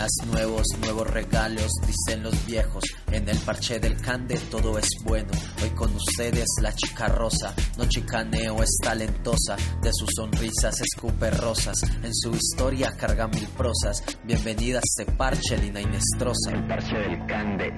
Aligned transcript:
días 0.00 0.12
nuevos, 0.32 0.66
nuevos 0.80 1.10
regalos, 1.10 1.70
dicen 1.86 2.22
los 2.22 2.46
viejos. 2.46 2.82
En 3.10 3.28
el 3.28 3.36
parche 3.38 3.78
del 3.78 4.00
cande 4.00 4.38
todo 4.50 4.78
es 4.78 4.88
bueno. 5.04 5.28
Hoy 5.62 5.70
con 5.70 5.94
ustedes 5.94 6.46
la 6.62 6.72
chica 6.74 7.06
rosa, 7.08 7.54
no 7.76 7.84
chicaneo, 7.84 8.62
es 8.62 8.78
talentosa. 8.82 9.56
De 9.82 9.90
sus 9.92 10.08
sonrisas 10.16 10.80
escupe 10.80 11.30
rosas, 11.30 11.82
en 12.02 12.14
su 12.14 12.30
historia 12.30 12.96
carga 12.96 13.28
mil 13.28 13.46
prosas. 13.48 14.02
Bienvenida 14.24 14.78
a 14.78 14.82
este 14.82 15.12
parche, 15.12 15.58
Lina 15.58 15.82
Inestrosa. 15.82 16.52
El 16.52 16.66
parche 16.66 16.96
del 16.96 17.26
cande. 17.26 17.70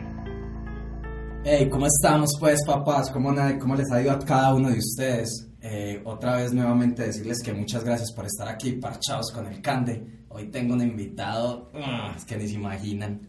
Hey, 1.45 1.69
¿cómo 1.69 1.87
estamos 1.87 2.31
pues 2.39 2.61
papás? 2.65 3.11
¿Cómo, 3.11 3.35
cómo 3.59 3.75
les 3.75 3.91
ha 3.91 4.01
ido 4.01 4.13
a 4.13 4.19
cada 4.21 4.55
uno 4.55 4.71
de 4.71 4.79
ustedes? 4.79 5.49
Eh, 5.61 6.03
otra 6.05 6.37
vez 6.37 6.53
nuevamente 6.53 7.05
decirles 7.05 7.41
que 7.41 7.53
muchas 7.53 7.85
gracias 7.85 8.13
por 8.13 8.27
estar 8.27 8.49
aquí 8.49 8.73
parchados 8.73 9.31
con 9.33 9.47
el 9.47 9.61
Cande. 9.61 10.22
Hoy 10.35 10.47
tengo 10.47 10.73
un 10.73 10.81
invitado 10.81 11.71
ah, 11.75 12.15
es 12.17 12.25
que 12.25 12.37
ni 12.39 12.49
se 12.49 12.55
imaginan. 12.55 13.21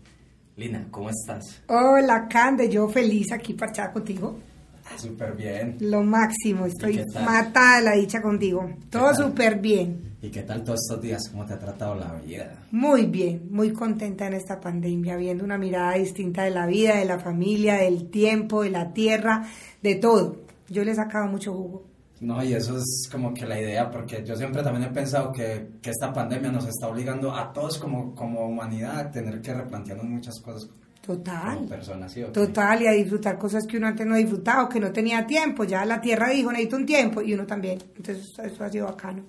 Lina, 0.56 0.88
¿cómo 0.90 1.10
estás? 1.10 1.62
Hola, 1.68 2.28
Cande, 2.30 2.70
yo 2.70 2.88
feliz 2.88 3.32
aquí 3.34 3.54
parchada 3.54 3.92
contigo. 3.92 4.40
Ah, 4.86 4.98
Súper 4.98 5.36
bien. 5.36 5.76
Lo 5.82 6.02
máximo, 6.02 6.66
estoy 6.66 7.04
matada 7.26 7.80
de 7.80 7.84
la 7.84 7.92
dicha 7.94 8.22
contigo. 8.22 8.70
Todo 8.90 9.14
súper 9.16 9.60
bien, 9.60 10.14
¿Y 10.22 10.30
qué 10.30 10.44
tal 10.44 10.64
todos 10.64 10.80
estos 10.82 11.02
días? 11.02 11.28
¿Cómo 11.28 11.46
te 11.46 11.54
ha 11.54 11.60
tratado 11.60 11.96
la 11.96 12.14
vida? 12.22 12.64
muy 12.72 13.06
bien, 13.08 13.48
muy 13.50 13.74
contenta 13.74 14.26
en 14.26 14.34
esta 14.36 14.62
pandemia, 14.62 15.18
viendo 15.18 15.44
una 15.44 15.58
mirada 15.58 15.96
distinta 15.96 16.44
de 16.44 16.52
la 16.52 16.66
vida, 16.66 16.96
de 16.96 17.04
la 17.04 17.20
familia, 17.20 17.76
del 17.76 18.10
tiempo, 18.10 18.64
de 18.64 18.70
la 18.70 18.94
tierra, 18.94 19.46
de 19.82 19.96
todo. 19.96 20.38
Yo 20.70 20.86
le 20.86 20.92
he 20.92 20.96
sacado 20.96 21.28
mucho 21.28 21.52
jugo. 21.52 21.93
No, 22.24 22.42
y 22.44 22.54
eso 22.54 22.78
es 22.78 23.10
como 23.12 23.34
que 23.34 23.46
la 23.46 23.60
idea, 23.60 23.92
porque 23.92 24.24
yo 24.26 24.36
siempre 24.36 24.64
también 24.64 24.90
he 24.90 24.94
pensado 24.94 25.32
que, 25.32 25.72
que 25.82 25.90
esta 25.90 26.14
pandemia 26.14 26.52
nos 26.52 26.66
está 26.68 26.88
obligando 26.88 27.36
a 27.36 27.52
todos 27.52 27.78
como, 27.78 28.16
como 28.16 28.48
humanidad 28.48 28.98
a 29.00 29.12
tener 29.12 29.42
que 29.42 29.54
replantearnos 29.54 30.06
muchas 30.06 30.40
cosas 30.40 30.66
como 30.70 30.84
Total. 31.18 31.66
personas, 31.68 32.14
¿sí? 32.14 32.24
Total, 32.32 32.82
y 32.82 32.88
a 32.88 32.92
disfrutar 32.92 33.38
cosas 33.38 33.66
que 33.68 33.76
uno 33.76 33.88
antes 33.88 34.06
no 34.08 34.16
disfrutaba, 34.16 34.70
que 34.70 34.80
no 34.80 34.90
tenía 34.94 35.28
tiempo. 35.28 35.66
Ya 35.66 35.84
la 35.84 36.00
tierra 36.00 36.30
dijo, 36.30 36.50
necesito 36.50 36.78
un 36.78 36.86
tiempo, 36.86 37.22
y 37.22 37.34
uno 37.34 37.46
también. 37.46 37.78
Entonces, 37.98 38.26
eso 38.42 38.64
ha 38.64 38.70
sido 38.70 38.86
bacano. 38.86 39.22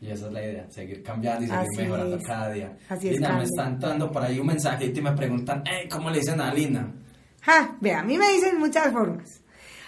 Y 0.00 0.10
esa 0.10 0.26
es 0.28 0.32
la 0.32 0.42
idea, 0.42 0.66
seguir 0.70 1.02
cambiando 1.02 1.44
y 1.44 1.48
seguir 1.48 1.60
Así 1.70 1.82
mejorando 1.82 2.16
es. 2.16 2.26
cada 2.26 2.50
día. 2.50 2.76
Así 2.88 3.08
es, 3.08 3.14
Lina, 3.16 3.28
me 3.28 3.34
Carmen. 3.34 3.44
está 3.52 3.68
entrando 3.68 4.10
por 4.10 4.22
ahí 4.22 4.38
un 4.40 4.46
mensajito 4.46 4.98
y 5.00 5.02
me 5.02 5.12
preguntan, 5.12 5.62
hey, 5.66 5.86
¿cómo 5.92 6.08
le 6.10 6.18
dicen 6.20 6.40
a 6.40 6.52
Lina? 6.54 6.90
Ja, 7.42 7.76
ve, 7.80 7.92
a 7.92 8.02
mí 8.02 8.16
me 8.16 8.32
dicen 8.32 8.58
muchas 8.58 8.90
formas. 8.90 9.42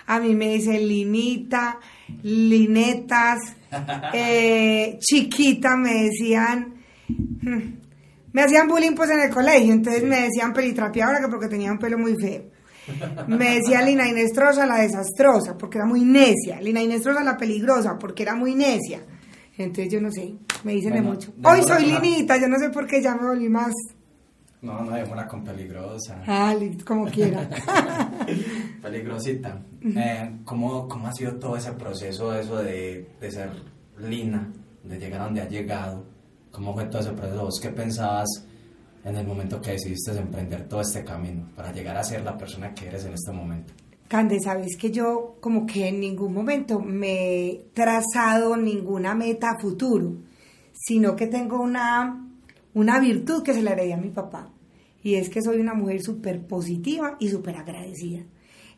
A 0.06 0.20
mí 0.20 0.34
me 0.34 0.50
dicen 0.50 0.86
linita, 0.86 1.80
linetas, 2.22 3.40
eh, 4.12 4.98
chiquita 4.98 5.76
me 5.76 6.04
decían, 6.04 6.74
hmm, 7.08 7.84
me 8.32 8.42
hacían 8.42 8.68
bullying 8.68 8.94
pues 8.94 9.10
en 9.10 9.20
el 9.20 9.30
colegio, 9.30 9.72
entonces 9.72 10.02
me 10.02 10.22
decían 10.22 10.52
pelitrapeadora 10.52 11.20
que 11.20 11.28
porque 11.28 11.48
tenía 11.48 11.72
un 11.72 11.78
pelo 11.78 11.98
muy 11.98 12.16
feo. 12.16 12.44
Me 13.28 13.56
decía 13.56 13.80
Lina 13.80 14.06
Inestrosa 14.06 14.66
la 14.66 14.76
desastrosa 14.76 15.56
porque 15.56 15.78
era 15.78 15.86
muy 15.86 16.04
necia, 16.04 16.60
Lina 16.60 16.82
Inestrosa 16.82 17.24
la 17.24 17.36
peligrosa 17.36 17.96
porque 17.98 18.22
era 18.22 18.34
muy 18.34 18.54
necia. 18.54 19.00
Entonces 19.56 19.92
yo 19.92 20.00
no 20.00 20.10
sé, 20.10 20.34
me 20.64 20.72
dicen 20.72 20.90
Bueno, 20.90 21.10
de 21.10 21.14
mucho. 21.14 21.34
Hoy 21.44 21.62
soy 21.62 21.86
linita, 21.86 22.36
yo 22.38 22.48
no 22.48 22.58
sé 22.58 22.70
por 22.70 22.86
qué 22.86 23.00
ya 23.00 23.14
me 23.14 23.26
volví 23.26 23.48
más, 23.48 23.72
No, 24.64 24.82
no, 24.82 24.92
démosla 24.92 25.28
con 25.28 25.44
peligrosa. 25.44 26.22
ah, 26.26 26.54
como 26.86 27.04
quiera. 27.06 27.46
Peligrosita. 28.82 29.62
Eh, 29.82 30.38
¿cómo, 30.44 30.88
¿Cómo 30.88 31.06
ha 31.06 31.12
sido 31.12 31.34
todo 31.34 31.56
ese 31.56 31.72
proceso 31.72 32.34
eso 32.34 32.56
de, 32.62 33.10
de 33.20 33.30
ser 33.30 33.50
Lina, 33.98 34.50
de 34.82 34.98
llegar 34.98 35.20
a 35.20 35.24
donde 35.24 35.42
ha 35.42 35.48
llegado? 35.48 36.06
¿Cómo 36.50 36.72
fue 36.72 36.86
todo 36.86 37.02
ese 37.02 37.12
proceso? 37.12 37.42
¿Vos 37.42 37.60
qué 37.60 37.68
pensabas 37.68 38.28
en 39.04 39.16
el 39.16 39.26
momento 39.26 39.60
que 39.60 39.72
decidiste 39.72 40.12
emprender 40.12 40.66
todo 40.66 40.80
este 40.80 41.04
camino 41.04 41.50
para 41.54 41.70
llegar 41.70 41.98
a 41.98 42.02
ser 42.02 42.22
la 42.22 42.36
persona 42.38 42.72
que 42.72 42.86
eres 42.86 43.04
en 43.04 43.12
este 43.12 43.32
momento? 43.32 43.74
Cande, 44.08 44.40
sabes 44.40 44.78
que 44.78 44.90
yo 44.90 45.36
como 45.40 45.66
que 45.66 45.88
en 45.88 46.00
ningún 46.00 46.32
momento 46.32 46.78
me 46.80 47.48
he 47.48 47.66
trazado 47.74 48.56
ninguna 48.56 49.14
meta 49.14 49.50
a 49.50 49.58
futuro, 49.58 50.14
sino 50.72 51.16
que 51.16 51.26
tengo 51.26 51.60
una, 51.60 52.28
una 52.72 53.00
virtud 53.00 53.42
que 53.42 53.52
se 53.52 53.62
le 53.62 53.72
heredé 53.72 53.92
a 53.94 53.98
mi 53.98 54.10
papá, 54.10 54.50
y 55.04 55.14
es 55.14 55.28
que 55.28 55.42
soy 55.42 55.60
una 55.60 55.74
mujer 55.74 56.02
súper 56.02 56.44
positiva 56.44 57.16
y 57.20 57.28
súper 57.28 57.56
agradecida. 57.56 58.24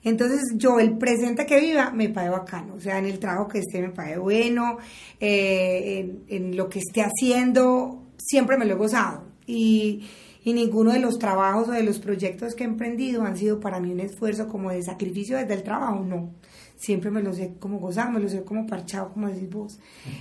Entonces 0.02 0.42
yo 0.56 0.78
el 0.78 0.98
presente 0.98 1.46
que 1.46 1.58
viva 1.58 1.90
me 1.92 2.10
parece 2.10 2.32
bacano, 2.32 2.74
o 2.74 2.80
sea, 2.80 2.98
en 2.98 3.06
el 3.06 3.18
trabajo 3.18 3.48
que 3.48 3.60
esté 3.60 3.80
me 3.80 3.88
parece 3.88 4.18
bueno, 4.18 4.76
eh, 5.18 6.20
en, 6.28 6.46
en 6.48 6.56
lo 6.56 6.68
que 6.68 6.80
esté 6.80 7.02
haciendo, 7.02 8.02
siempre 8.18 8.58
me 8.58 8.66
lo 8.66 8.74
he 8.74 8.76
gozado. 8.76 9.24
Y, 9.46 10.02
y 10.44 10.52
ninguno 10.52 10.92
de 10.92 11.00
los 11.00 11.18
trabajos 11.18 11.68
o 11.68 11.72
de 11.72 11.82
los 11.82 11.98
proyectos 11.98 12.54
que 12.54 12.64
he 12.64 12.66
emprendido 12.66 13.22
han 13.22 13.36
sido 13.36 13.58
para 13.58 13.80
mí 13.80 13.90
un 13.90 14.00
esfuerzo 14.00 14.46
como 14.48 14.70
de 14.70 14.82
sacrificio 14.82 15.36
desde 15.36 15.54
el 15.54 15.62
trabajo, 15.62 16.04
no. 16.04 16.34
Siempre 16.76 17.10
me 17.10 17.22
los 17.22 17.38
he 17.38 17.54
como 17.58 17.78
gozado, 17.78 18.10
me 18.12 18.20
los 18.20 18.34
he 18.34 18.42
como 18.44 18.66
parchado, 18.66 19.10
como 19.12 19.28
decís 19.28 19.48
vos. 19.50 19.78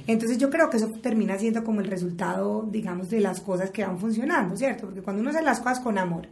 Entonces 0.07 0.37
yo 0.37 0.49
creo 0.49 0.69
que 0.69 0.77
eso 0.77 0.89
termina 1.01 1.37
siendo 1.37 1.63
como 1.63 1.81
el 1.81 1.87
resultado, 1.87 2.65
digamos, 2.71 3.09
de 3.09 3.19
las 3.19 3.41
cosas 3.41 3.71
que 3.71 3.85
van 3.85 3.99
funcionando, 3.99 4.55
¿cierto? 4.55 4.85
Porque 4.85 5.01
cuando 5.01 5.21
uno 5.21 5.31
hace 5.31 5.41
las 5.41 5.59
cosas 5.59 5.81
con 5.81 5.97
amor, 5.97 6.27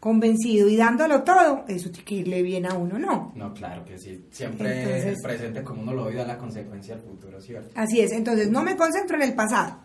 convencido 0.00 0.68
y 0.68 0.76
dándolo 0.76 1.22
todo, 1.22 1.64
eso 1.68 1.90
tiene 1.90 2.04
que 2.04 2.14
irle 2.16 2.42
bien 2.42 2.66
a 2.66 2.74
uno, 2.74 2.98
¿no? 2.98 3.32
No, 3.36 3.52
claro 3.54 3.84
que 3.84 3.98
sí. 3.98 4.24
Siempre 4.30 4.82
Entonces- 4.82 5.04
el 5.06 5.16
presente 5.22 5.62
como 5.62 5.82
uno 5.82 5.92
lo 5.92 6.06
vive 6.06 6.16
da 6.18 6.26
la 6.26 6.38
consecuencia 6.38 6.96
del 6.96 7.04
futuro, 7.04 7.40
¿cierto? 7.40 7.70
Así 7.74 8.00
es, 8.00 8.10
entonces 8.12 8.50
no 8.50 8.62
me 8.62 8.76
concentro 8.76 9.16
en 9.16 9.22
el 9.22 9.34
pasado, 9.34 9.78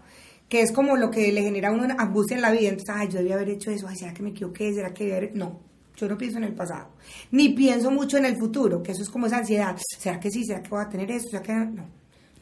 que 0.50 0.62
es 0.62 0.72
como 0.72 0.96
lo 0.96 1.12
que 1.12 1.32
le 1.32 1.42
genera 1.44 1.70
a 1.70 1.72
uno 1.74 1.86
angustia 1.98 2.36
en 2.36 2.42
la 2.42 2.52
vida. 2.52 2.70
Entonces, 2.70 2.96
ay, 2.96 3.08
yo 3.10 3.18
debía 3.20 3.36
haber 3.36 3.50
hecho 3.50 3.72
eso, 3.72 3.88
ay, 3.88 3.98
¿será 3.98 4.14
que 4.14 4.24
me 4.24 4.30
equivoqué? 4.30 4.74
¿Será 4.74 4.94
que 4.94 5.04
debía 5.04 5.18
haber...? 5.18 5.36
No, 5.36 5.60
yo 5.96 6.08
no 6.08 6.18
pienso 6.18 6.38
en 6.38 6.46
el 6.46 6.54
pasado, 6.54 6.90
ni 7.32 7.50
pienso 7.50 7.92
mucho 7.92 8.18
en 8.18 8.26
el 8.26 8.38
futuro, 8.38 8.84
que 8.84 8.92
eso 8.92 9.02
es 9.02 9.10
como 9.10 9.28
esa 9.28 9.38
ansiedad. 9.38 9.78
¿Será 9.98 10.20
que 10.20 10.30
sí? 10.30 10.44
¿Será 10.44 10.62
que 10.62 10.70
voy 10.70 10.84
a 10.84 10.90
tener 10.90 11.10
eso? 11.12 11.30
¿Será 11.30 11.42
que 11.42 11.54
no? 11.54 11.66
No, 11.66 11.86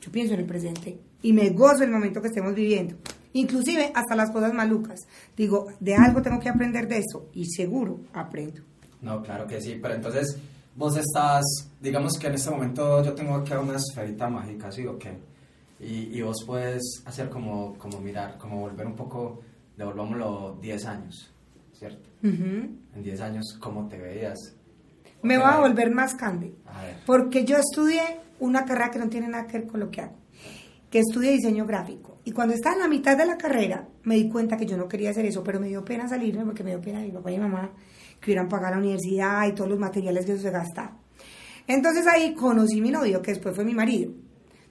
yo 0.01 0.11
pienso 0.11 0.33
en 0.33 0.41
el 0.41 0.45
presente 0.45 0.99
y 1.21 1.33
me 1.33 1.49
gozo 1.51 1.83
el 1.83 1.91
momento 1.91 2.21
que 2.21 2.27
estemos 2.27 2.53
viviendo. 2.53 2.95
Inclusive 3.33 3.91
hasta 3.95 4.15
las 4.15 4.31
cosas 4.31 4.53
malucas. 4.53 4.99
Digo, 5.35 5.67
de 5.79 5.95
algo 5.95 6.21
tengo 6.21 6.39
que 6.39 6.49
aprender 6.49 6.87
de 6.87 6.99
eso 6.99 7.29
y 7.33 7.45
seguro 7.45 7.99
aprendo. 8.13 8.61
No, 9.01 9.21
claro 9.21 9.47
que 9.47 9.59
sí, 9.59 9.79
pero 9.81 9.95
entonces 9.95 10.37
vos 10.75 10.95
estás, 10.97 11.43
digamos 11.81 12.17
que 12.17 12.27
en 12.27 12.33
este 12.33 12.49
momento 12.49 13.03
yo 13.03 13.13
tengo 13.13 13.35
acá 13.35 13.59
una 13.59 13.77
esferita 13.77 14.29
mágica, 14.29 14.71
¿sí 14.71 14.85
o 14.85 14.97
qué? 14.97 15.17
Y, 15.79 16.17
y 16.17 16.21
vos 16.21 16.43
puedes 16.45 17.01
hacer 17.05 17.29
como, 17.29 17.77
como 17.77 17.99
mirar, 17.99 18.37
como 18.37 18.61
volver 18.61 18.87
un 18.87 18.95
poco, 18.95 19.41
devolvámoslo 19.75 20.57
10 20.61 20.85
años, 20.85 21.31
¿cierto? 21.73 22.09
En 22.21 23.03
10 23.03 23.21
años, 23.21 23.57
¿cómo 23.59 23.87
te 23.87 23.97
veías? 23.97 24.55
Me 25.21 25.37
voy 25.37 25.47
a 25.47 25.59
volver 25.59 25.91
más. 25.91 26.15
A 26.21 26.31
ver, 26.31 26.95
Porque 27.05 27.45
yo 27.45 27.57
estudié 27.57 28.01
una 28.39 28.65
carrera 28.65 28.91
que 28.91 28.99
no 28.99 29.09
tiene 29.09 29.27
nada 29.27 29.47
que 29.47 29.59
ver 29.59 29.67
con 29.67 29.79
lo 29.79 29.89
que 29.89 30.01
hago, 30.01 30.15
que 30.89 30.99
estudié 30.99 31.31
diseño 31.31 31.65
gráfico. 31.65 32.19
Y 32.25 32.31
cuando 32.31 32.53
estaba 32.53 32.75
en 32.75 32.81
la 32.81 32.87
mitad 32.87 33.17
de 33.17 33.25
la 33.25 33.37
carrera, 33.37 33.87
me 34.03 34.15
di 34.15 34.29
cuenta 34.29 34.57
que 34.57 34.65
yo 34.65 34.77
no 34.77 34.87
quería 34.87 35.09
hacer 35.09 35.25
eso, 35.25 35.43
pero 35.43 35.59
me 35.59 35.67
dio 35.67 35.83
pena 35.83 36.07
salirme 36.07 36.45
porque 36.45 36.63
me 36.63 36.71
dio 36.71 36.81
pena 36.81 36.99
mi 36.99 37.11
papá 37.11 37.31
y 37.31 37.35
mi 37.35 37.41
mamá 37.43 37.71
que 38.19 38.31
hubieran 38.31 38.47
pagado 38.47 38.75
la 38.75 38.79
universidad 38.79 39.47
y 39.47 39.53
todos 39.53 39.69
los 39.69 39.79
materiales 39.79 40.25
que 40.25 40.33
eso 40.33 40.41
se 40.41 40.51
gastaba. 40.51 40.97
Entonces 41.67 42.05
ahí 42.07 42.33
conocí 42.33 42.79
a 42.79 42.81
mi 42.81 42.91
novio, 42.91 43.21
que 43.21 43.31
después 43.31 43.55
fue 43.55 43.65
mi 43.65 43.73
marido. 43.73 44.11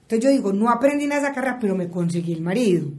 Entonces 0.01 0.19
yo 0.23 0.29
digo, 0.29 0.53
no 0.53 0.69
aprendí 0.69 1.05
nada 1.07 1.21
de 1.21 1.27
esa 1.27 1.35
carrera, 1.35 1.57
pero 1.59 1.75
me 1.75 1.89
conseguí 1.89 2.33
el 2.33 2.41
marido. 2.41 2.91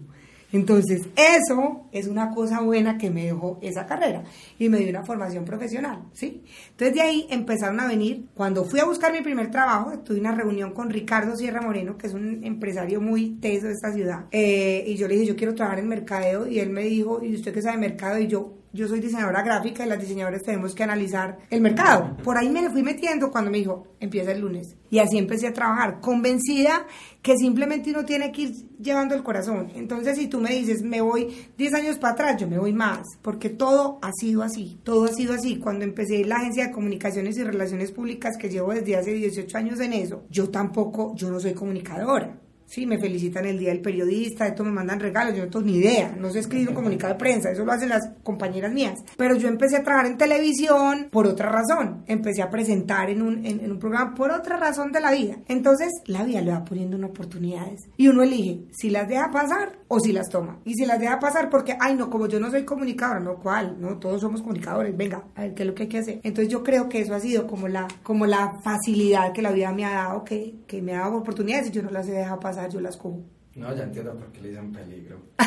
Entonces, 0.54 1.02
eso 1.16 1.88
es 1.90 2.06
una 2.06 2.30
cosa 2.30 2.60
buena 2.60 2.96
que 2.96 3.10
me 3.10 3.24
dejó 3.24 3.58
esa 3.60 3.86
carrera 3.86 4.22
y 4.56 4.68
me 4.68 4.78
dio 4.78 4.88
una 4.90 5.02
formación 5.02 5.44
profesional, 5.44 6.04
¿sí? 6.12 6.44
Entonces, 6.70 6.94
de 6.94 7.02
ahí 7.02 7.26
empezaron 7.28 7.80
a 7.80 7.88
venir. 7.88 8.26
Cuando 8.34 8.64
fui 8.64 8.78
a 8.78 8.84
buscar 8.84 9.12
mi 9.12 9.20
primer 9.20 9.50
trabajo, 9.50 9.98
tuve 9.98 10.20
una 10.20 10.32
reunión 10.32 10.72
con 10.72 10.90
Ricardo 10.90 11.34
Sierra 11.34 11.60
Moreno, 11.60 11.98
que 11.98 12.06
es 12.06 12.14
un 12.14 12.44
empresario 12.44 13.00
muy 13.00 13.30
teso 13.40 13.66
de 13.66 13.72
esta 13.72 13.92
ciudad. 13.92 14.26
Eh, 14.30 14.84
y 14.86 14.94
yo 14.94 15.08
le 15.08 15.14
dije, 15.14 15.26
yo 15.26 15.34
quiero 15.34 15.56
trabajar 15.56 15.80
en 15.80 15.88
mercadeo. 15.88 16.46
Y 16.46 16.60
él 16.60 16.70
me 16.70 16.84
dijo, 16.84 17.20
¿y 17.20 17.34
usted 17.34 17.52
qué 17.52 17.60
sabe 17.60 17.76
mercado? 17.78 18.20
Y 18.20 18.28
yo, 18.28 18.52
yo 18.74 18.88
soy 18.88 18.98
diseñadora 18.98 19.42
gráfica 19.42 19.86
y 19.86 19.88
las 19.88 20.00
diseñadoras 20.00 20.42
tenemos 20.42 20.74
que 20.74 20.82
analizar 20.82 21.38
el 21.48 21.60
mercado. 21.60 22.16
Por 22.24 22.36
ahí 22.36 22.50
me 22.50 22.68
fui 22.70 22.82
metiendo 22.82 23.30
cuando 23.30 23.48
me 23.48 23.58
dijo, 23.58 23.86
empieza 24.00 24.32
el 24.32 24.40
lunes. 24.40 24.76
Y 24.90 24.98
así 24.98 25.16
empecé 25.16 25.46
a 25.46 25.52
trabajar, 25.52 26.00
convencida 26.00 26.84
que 27.22 27.36
simplemente 27.36 27.90
uno 27.90 28.04
tiene 28.04 28.32
que 28.32 28.42
ir 28.42 28.50
llevando 28.80 29.14
el 29.14 29.22
corazón. 29.22 29.70
Entonces, 29.76 30.18
si 30.18 30.26
tú 30.26 30.40
me 30.40 30.50
dices, 30.50 30.82
me 30.82 31.00
voy 31.00 31.48
10 31.56 31.74
años 31.74 31.98
para 31.98 32.14
atrás, 32.14 32.36
yo 32.40 32.48
me 32.48 32.58
voy 32.58 32.72
más, 32.72 33.06
porque 33.22 33.48
todo 33.48 34.00
ha 34.02 34.10
sido 34.12 34.42
así, 34.42 34.80
todo 34.82 35.04
ha 35.04 35.12
sido 35.12 35.34
así. 35.34 35.58
Cuando 35.58 35.84
empecé 35.84 36.24
la 36.24 36.36
agencia 36.36 36.66
de 36.66 36.72
comunicaciones 36.72 37.38
y 37.38 37.44
relaciones 37.44 37.92
públicas, 37.92 38.36
que 38.36 38.50
llevo 38.50 38.74
desde 38.74 38.96
hace 38.96 39.12
18 39.12 39.56
años 39.56 39.78
en 39.78 39.92
eso, 39.92 40.24
yo 40.30 40.50
tampoco, 40.50 41.14
yo 41.14 41.30
no 41.30 41.38
soy 41.38 41.54
comunicadora. 41.54 42.40
Sí, 42.74 42.86
me 42.86 42.98
felicitan 42.98 43.46
el 43.46 43.56
día 43.56 43.68
del 43.68 43.80
periodista, 43.80 44.48
esto 44.48 44.64
me 44.64 44.72
mandan 44.72 44.98
regalos, 44.98 45.36
yo 45.36 45.44
no 45.44 45.50
tengo 45.52 45.64
ni 45.64 45.76
idea, 45.76 46.12
no 46.18 46.28
sé 46.30 46.40
escribir 46.40 46.70
un 46.70 46.74
comunicado 46.74 47.12
de 47.12 47.20
prensa, 47.20 47.52
eso 47.52 47.64
lo 47.64 47.70
hacen 47.70 47.88
las 47.88 48.02
compañeras 48.24 48.72
mías. 48.72 48.98
Pero 49.16 49.36
yo 49.36 49.46
empecé 49.46 49.76
a 49.76 49.84
trabajar 49.84 50.10
en 50.10 50.18
televisión 50.18 51.06
por 51.12 51.28
otra 51.28 51.50
razón, 51.50 52.02
empecé 52.08 52.42
a 52.42 52.50
presentar 52.50 53.10
en 53.10 53.22
un, 53.22 53.46
en, 53.46 53.70
un 53.70 53.78
programa 53.78 54.16
por 54.16 54.32
otra 54.32 54.56
razón 54.56 54.90
de 54.90 55.00
la 55.00 55.12
vida. 55.12 55.36
Entonces, 55.46 55.88
la 56.06 56.24
vida 56.24 56.40
le 56.40 56.50
va 56.50 56.64
poniendo 56.64 56.96
unas 56.96 57.10
oportunidades 57.10 57.88
y 57.96 58.08
uno 58.08 58.24
elige 58.24 58.64
si 58.72 58.90
las 58.90 59.06
deja 59.06 59.30
pasar 59.30 59.78
o 59.86 60.00
si 60.00 60.10
las 60.10 60.28
toma. 60.28 60.58
Y 60.64 60.74
si 60.74 60.84
las 60.84 60.98
deja 60.98 61.20
pasar 61.20 61.50
porque, 61.50 61.76
ay, 61.78 61.94
no, 61.94 62.10
como 62.10 62.26
yo 62.26 62.40
no 62.40 62.50
soy 62.50 62.64
comunicadora, 62.64 63.20
no, 63.20 63.36
¿cuál? 63.36 63.80
No, 63.80 63.98
todos 64.00 64.20
somos 64.20 64.42
comunicadores, 64.42 64.96
venga, 64.96 65.22
a 65.36 65.42
ver 65.42 65.54
qué 65.54 65.62
es 65.62 65.68
lo 65.68 65.76
que 65.76 65.84
hay 65.84 65.88
que 65.88 65.98
hacer. 65.98 66.20
Entonces, 66.24 66.52
yo 66.52 66.64
creo 66.64 66.88
que 66.88 67.02
eso 67.02 67.14
ha 67.14 67.20
sido 67.20 67.46
como 67.46 67.68
la, 67.68 67.86
como 68.02 68.26
la 68.26 68.58
facilidad 68.64 69.32
que 69.32 69.42
la 69.42 69.52
vida 69.52 69.70
me 69.70 69.84
ha 69.84 69.92
dado, 69.92 70.24
que, 70.24 70.56
que 70.66 70.82
me 70.82 70.96
ha 70.96 71.02
dado 71.02 71.18
oportunidades 71.18 71.68
y 71.68 71.70
yo 71.70 71.80
no 71.80 71.92
las 71.92 72.08
he 72.08 72.12
dejado 72.12 72.40
pasar 72.40 72.63
yo 72.68 72.80
las 72.80 72.96
cojo. 72.96 73.24
No, 73.56 73.74
ya 73.74 73.84
entiendo 73.84 74.14
por 74.16 74.32
qué 74.32 74.40
le 74.40 74.48
dicen 74.48 74.72
peligro. 74.72 75.20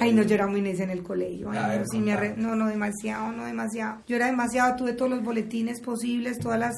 Ay, 0.00 0.12
no, 0.12 0.22
yo 0.22 0.34
era 0.34 0.46
muy 0.46 0.60
necia 0.60 0.84
en 0.84 0.90
el 0.90 1.02
colegio. 1.02 1.50
no, 1.50 1.84
sí 1.90 1.98
me 1.98 2.34
no, 2.36 2.54
no, 2.54 2.68
demasiado, 2.68 3.32
no 3.32 3.46
demasiado. 3.46 4.02
Yo 4.06 4.16
era 4.16 4.26
demasiado, 4.26 4.76
tuve 4.76 4.92
todos 4.92 5.10
los 5.10 5.24
boletines 5.24 5.80
posibles, 5.80 6.38
todas 6.38 6.60
las, 6.60 6.74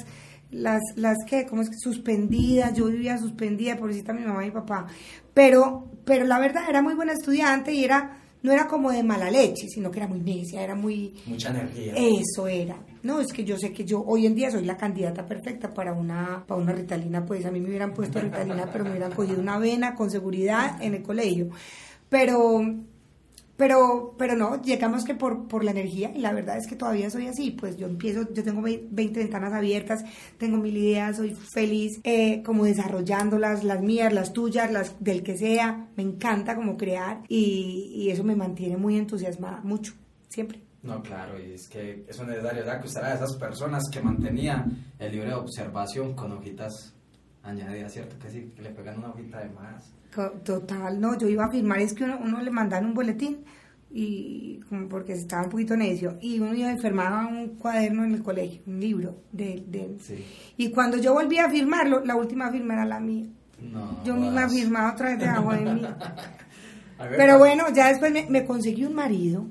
las, 0.53 0.81
las 0.95 1.17
que, 1.27 1.45
¿cómo 1.47 1.63
es 1.63 1.71
que? 1.71 1.77
Suspendidas, 1.77 2.73
yo 2.75 2.87
vivía 2.87 3.19
suspendida, 3.19 3.77
pobrecita 3.77 4.13
mi 4.13 4.25
mamá 4.25 4.45
y 4.45 4.47
mi 4.47 4.53
papá. 4.53 4.87
Pero, 5.35 5.91
pero 6.05 6.25
la 6.25 6.39
verdad, 6.39 6.63
era 6.69 6.81
muy 6.81 6.95
buena 6.95 7.15
estudiante 7.15 7.73
y 7.73 7.83
era 7.85 8.19
no 8.49 8.55
era 8.55 8.67
como 8.67 8.91
de 8.91 9.03
mala 9.03 9.31
leche, 9.31 9.69
sino 9.69 9.91
que 9.91 9.99
era 9.99 10.09
muy 10.09 10.21
necia, 10.21 10.63
era 10.63 10.75
muy... 10.75 11.15
Mucha 11.27 11.51
energía. 11.51 11.93
Eso 11.95 12.49
era. 12.49 12.77
No, 13.03 13.21
es 13.21 13.31
que 13.31 13.45
yo 13.45 13.59
sé 13.59 13.75
que 13.75 13.85
yo 13.85 14.03
hoy 14.03 14.25
en 14.25 14.35
día 14.35 14.51
soy 14.51 14.65
la 14.65 14.79
candidata 14.79 15.27
perfecta 15.27 15.75
para 15.75 15.93
una, 15.93 16.45
para 16.47 16.59
una 16.59 16.73
ritalina, 16.73 17.27
pues 17.27 17.45
a 17.45 17.51
mí 17.51 17.61
me 17.61 17.69
hubieran 17.69 17.93
puesto 17.93 18.19
ritalina, 18.19 18.71
pero 18.73 18.85
me 18.85 18.93
hubieran 18.93 19.13
cogido 19.13 19.39
una 19.39 19.59
vena 19.59 19.95
con 19.95 20.11
seguridad 20.11 20.83
en 20.83 20.95
el 20.95 21.03
colegio. 21.03 21.51
Pero 22.09 22.63
pero, 23.59 24.15
pero 24.17 24.37
no, 24.37 24.63
llegamos 24.63 25.05
que 25.05 25.17
por, 25.17 25.49
por 25.49 25.65
la 25.65 25.73
energía 25.73 26.13
y 26.15 26.21
la 26.21 26.33
verdad 26.33 26.57
es 26.59 26.69
que 26.69 26.77
todavía 26.77 27.11
soy 27.11 27.27
así, 27.27 27.51
pues 27.51 27.77
yo 27.77 27.89
empiezo, 27.89 28.33
yo 28.33 28.45
tengo 28.45 28.63
20 28.63 29.19
ventanas 29.19 29.53
abiertas, 29.53 30.05
tengo 30.39 30.59
mil 30.59 30.77
ideas, 30.77 31.17
soy 31.17 31.35
feliz 31.35 32.01
eh, 32.05 32.41
como 32.45 32.65
desarrollándolas, 32.65 33.65
las 33.65 33.83
mías, 33.83 34.13
las 34.13 34.33
tuyas, 34.33 34.71
las 34.71 35.03
del 35.03 35.25
que 35.25 35.37
sea, 35.37 35.89
me 35.97 36.05
encanta 36.05 36.55
como 36.55 36.77
crear 36.77 37.25
y, 37.29 38.09
eso 38.09 38.23
me 38.23 38.37
mantiene 38.37 38.77
muy 38.77 38.97
entusiasmada, 38.97 39.61
mucho, 39.65 39.93
siempre. 40.29 40.63
No, 40.85 41.03
claro, 41.03 41.37
y 41.39 41.55
es 41.55 41.69
que 41.69 42.05
eso 42.09 42.23
es 42.23 42.29
necesario, 42.29 42.65
¿verdad? 42.65 42.81
Que 42.81 42.87
usted 42.87 43.01
esas 43.13 43.35
personas 43.37 43.83
que 43.93 44.01
mantenía 44.01 44.65
el 45.01 45.13
libro 45.13 45.31
de 45.31 45.35
observación 45.35 46.15
con 46.15 46.31
hojitas 46.31 46.95
añadidas, 47.43 47.93
¿cierto? 47.93 48.17
Que 48.21 48.31
sí, 48.31 48.53
que 48.55 48.63
le 48.63 48.71
pegan 48.71 48.99
una 48.99 49.11
hojita 49.11 49.41
de 49.41 49.51
más. 49.51 49.98
Total, 50.45 51.01
no, 51.01 51.17
yo 51.19 51.29
iba 51.29 51.45
a 51.45 51.51
firmar, 51.51 51.81
es 51.81 51.93
que 51.93 52.05
uno, 52.05 52.41
le 52.41 52.51
mandan 52.51 52.87
un 52.87 52.95
boletín 52.95 53.45
y 53.91 54.61
como 54.69 54.89
porque 54.89 55.13
estaba 55.13 55.45
un 55.45 55.51
poquito 55.51 55.77
necio 55.77 56.19
y 56.21 56.41
uno 56.41 56.55
iba 56.55 56.71
a 56.71 56.77
firmar 56.77 57.27
un 57.27 57.57
cuaderno 57.57 58.05
en 58.05 58.15
el 58.15 58.23
colegio, 58.23 58.63
un 58.67 58.81
libro 58.81 59.23
de, 59.33 59.65
de 59.67 59.97
y 60.57 60.71
cuando 60.71 60.97
yo 60.97 61.15
volví 61.15 61.39
a 61.39 61.49
firmarlo, 61.49 62.05
la 62.05 62.17
última 62.17 62.51
firma 62.51 62.75
era 62.75 62.85
la 62.85 63.01
mía. 63.01 63.27
No, 63.61 64.03
yo 64.05 64.15
misma 64.15 64.49
firmaba 64.49 64.93
otra 64.93 65.11
vez 65.11 65.19
de 65.19 65.27
agua 65.27 65.57
de 65.57 65.75
mí. 65.75 65.83
Pero 67.17 67.39
bueno, 67.39 67.65
ya 67.75 67.89
después 67.89 68.13
me, 68.13 68.27
me 68.29 68.45
conseguí 68.45 68.85
un 68.85 68.95
marido 68.95 69.47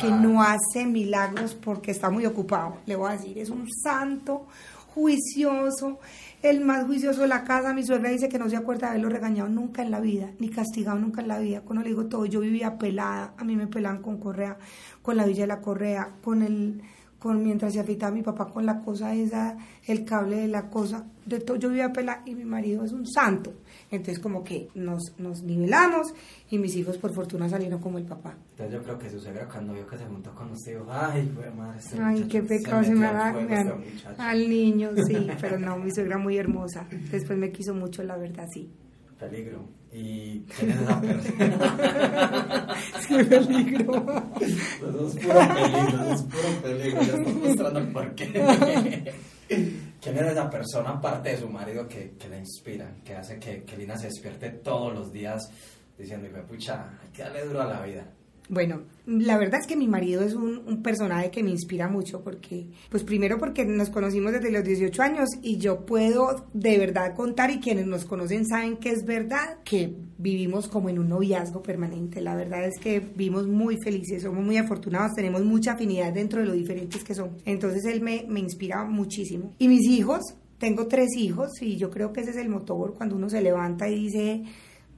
que 0.00 0.10
no 0.10 0.42
hace 0.42 0.84
milagros 0.86 1.54
porque 1.54 1.90
está 1.90 2.10
muy 2.10 2.26
ocupado, 2.26 2.78
le 2.86 2.96
voy 2.96 3.10
a 3.10 3.12
decir, 3.12 3.38
es 3.38 3.50
un 3.50 3.66
santo 3.84 4.46
juicioso, 4.94 5.98
el 6.42 6.60
más 6.60 6.84
juicioso 6.86 7.22
de 7.22 7.28
la 7.28 7.44
casa, 7.44 7.74
mi 7.74 7.84
suegra 7.84 8.10
dice 8.10 8.28
que 8.28 8.38
no 8.38 8.48
se 8.48 8.56
acuerda 8.56 8.86
de 8.86 8.92
haberlo 8.92 9.08
regañado 9.08 9.48
nunca 9.48 9.82
en 9.82 9.90
la 9.90 10.00
vida, 10.00 10.30
ni 10.38 10.48
castigado 10.48 10.98
nunca 10.98 11.20
en 11.20 11.28
la 11.28 11.38
vida. 11.38 11.60
Cuando 11.62 11.82
le 11.82 11.90
digo 11.90 12.06
todo, 12.06 12.26
yo 12.26 12.40
vivía 12.40 12.78
pelada, 12.78 13.34
a 13.36 13.44
mí 13.44 13.56
me 13.56 13.66
pelaban 13.66 14.02
con 14.02 14.18
correa, 14.18 14.56
con 15.02 15.16
la 15.16 15.26
villa 15.26 15.42
de 15.42 15.48
la 15.48 15.60
correa, 15.60 16.16
con 16.22 16.42
el 16.42 16.82
con 17.20 17.42
mientras 17.44 17.74
se 17.74 17.80
afeitaba 17.80 18.12
mi 18.12 18.22
papá 18.22 18.46
con 18.46 18.64
la 18.64 18.80
cosa 18.80 19.14
esa, 19.14 19.56
el 19.86 20.06
cable 20.06 20.36
de 20.36 20.48
la 20.48 20.70
cosa, 20.70 21.04
de 21.26 21.38
todo, 21.40 21.58
yo 21.58 21.68
vivía 21.68 21.92
pelada 21.92 22.22
y 22.24 22.34
mi 22.34 22.46
marido 22.46 22.82
es 22.82 22.92
un 22.92 23.06
santo. 23.06 23.52
Entonces 23.90 24.20
como 24.20 24.44
que 24.44 24.68
nos, 24.74 25.18
nos 25.18 25.42
nivelamos 25.42 26.14
y 26.48 26.58
mis 26.58 26.76
hijos 26.76 26.96
por 26.96 27.12
fortuna 27.12 27.48
salieron 27.48 27.80
como 27.80 27.98
el 27.98 28.04
papá. 28.04 28.36
Entonces 28.52 28.74
yo 28.74 28.82
creo 28.84 28.98
que 28.98 29.10
su 29.10 29.18
suegra 29.18 29.48
cuando 29.48 29.72
vio 29.72 29.86
que 29.86 29.98
se 29.98 30.06
juntó 30.06 30.32
con 30.34 30.50
usted 30.52 30.74
dijo, 30.74 30.86
ay, 30.90 31.32
madre, 31.56 31.78
este 31.78 32.00
Ay, 32.00 32.22
qué 32.28 32.42
pecado 32.42 32.84
se, 32.84 32.94
me 32.94 33.06
da 33.06 33.30
este 33.40 33.72
al 34.16 34.48
niño, 34.48 34.90
sí, 35.06 35.28
pero 35.40 35.58
no, 35.58 35.76
mi 35.76 35.90
suegra 35.90 36.18
muy 36.18 36.38
hermosa. 36.38 36.86
Después 37.10 37.38
me 37.38 37.50
quiso 37.50 37.74
mucho, 37.74 38.02
la 38.04 38.16
verdad, 38.16 38.46
sí. 38.52 38.70
Peligro. 39.18 39.68
¿Y 39.92 40.40
quién 40.42 40.70
es 40.70 40.80
esa 40.80 41.00
persona? 41.00 42.76
sí, 43.00 43.24
peligro. 43.24 44.06
Eso 44.40 45.06
es 45.08 45.14
puro 45.16 45.40
peligro, 45.52 46.02
eso 46.04 46.12
es 46.14 46.22
puro 46.22 46.62
peligro. 46.62 47.02
Ya 47.02 47.14
estoy 47.14 47.34
mostrando 47.34 47.92
por 47.92 48.14
qué. 48.14 49.12
¿Quién 50.00 50.16
es 50.16 50.32
esa 50.32 50.48
persona, 50.48 50.90
aparte 50.90 51.30
de 51.30 51.38
su 51.38 51.48
marido, 51.48 51.86
que, 51.86 52.16
que 52.16 52.28
la 52.28 52.38
inspira, 52.38 52.94
que 53.04 53.14
hace 53.14 53.38
que, 53.38 53.64
que 53.64 53.76
Lina 53.76 53.98
se 53.98 54.06
despierte 54.06 54.48
todos 54.50 54.94
los 54.94 55.12
días 55.12 55.50
diciendo, 55.98 56.28
pucha, 56.46 56.98
hay 57.02 57.10
que 57.10 57.22
darle 57.22 57.44
duro 57.44 57.60
a 57.60 57.66
la 57.66 57.82
vida? 57.82 58.06
Bueno, 58.50 58.80
la 59.06 59.38
verdad 59.38 59.60
es 59.60 59.66
que 59.68 59.76
mi 59.76 59.86
marido 59.86 60.22
es 60.22 60.34
un, 60.34 60.82
personaje 60.82 61.30
que 61.30 61.44
me 61.44 61.50
inspira 61.50 61.86
mucho 61.86 62.24
porque, 62.24 62.66
pues 62.90 63.04
primero 63.04 63.38
porque 63.38 63.64
nos 63.64 63.90
conocimos 63.90 64.32
desde 64.32 64.50
los 64.50 64.64
18 64.64 65.02
años 65.02 65.28
y 65.40 65.58
yo 65.58 65.86
puedo 65.86 66.48
de 66.52 66.76
verdad 66.76 67.14
contar 67.14 67.52
y 67.52 67.60
quienes 67.60 67.86
nos 67.86 68.04
conocen 68.04 68.44
saben 68.44 68.78
que 68.78 68.90
es 68.90 69.04
verdad 69.04 69.58
que 69.62 69.94
vivimos 70.18 70.66
como 70.66 70.88
en 70.88 70.98
un 70.98 71.10
noviazgo 71.10 71.62
permanente. 71.62 72.20
La 72.20 72.34
verdad 72.34 72.64
es 72.64 72.80
que 72.80 72.98
vivimos 72.98 73.46
muy 73.46 73.76
felices, 73.84 74.24
somos 74.24 74.44
muy 74.44 74.56
afortunados, 74.56 75.12
tenemos 75.14 75.44
mucha 75.44 75.74
afinidad 75.74 76.12
dentro 76.12 76.40
de 76.40 76.46
lo 76.46 76.52
diferentes 76.52 77.04
que 77.04 77.14
son. 77.14 77.36
Entonces 77.44 77.84
él 77.84 78.00
me, 78.00 78.24
me 78.28 78.40
inspira 78.40 78.82
muchísimo. 78.82 79.54
Y 79.58 79.68
mis 79.68 79.86
hijos, 79.86 80.22
tengo 80.58 80.88
tres 80.88 81.10
hijos 81.16 81.50
y 81.62 81.76
yo 81.76 81.88
creo 81.88 82.12
que 82.12 82.22
ese 82.22 82.30
es 82.30 82.36
el 82.36 82.48
motor 82.48 82.94
cuando 82.94 83.14
uno 83.14 83.30
se 83.30 83.42
levanta 83.42 83.88
y 83.88 83.94
dice 83.94 84.42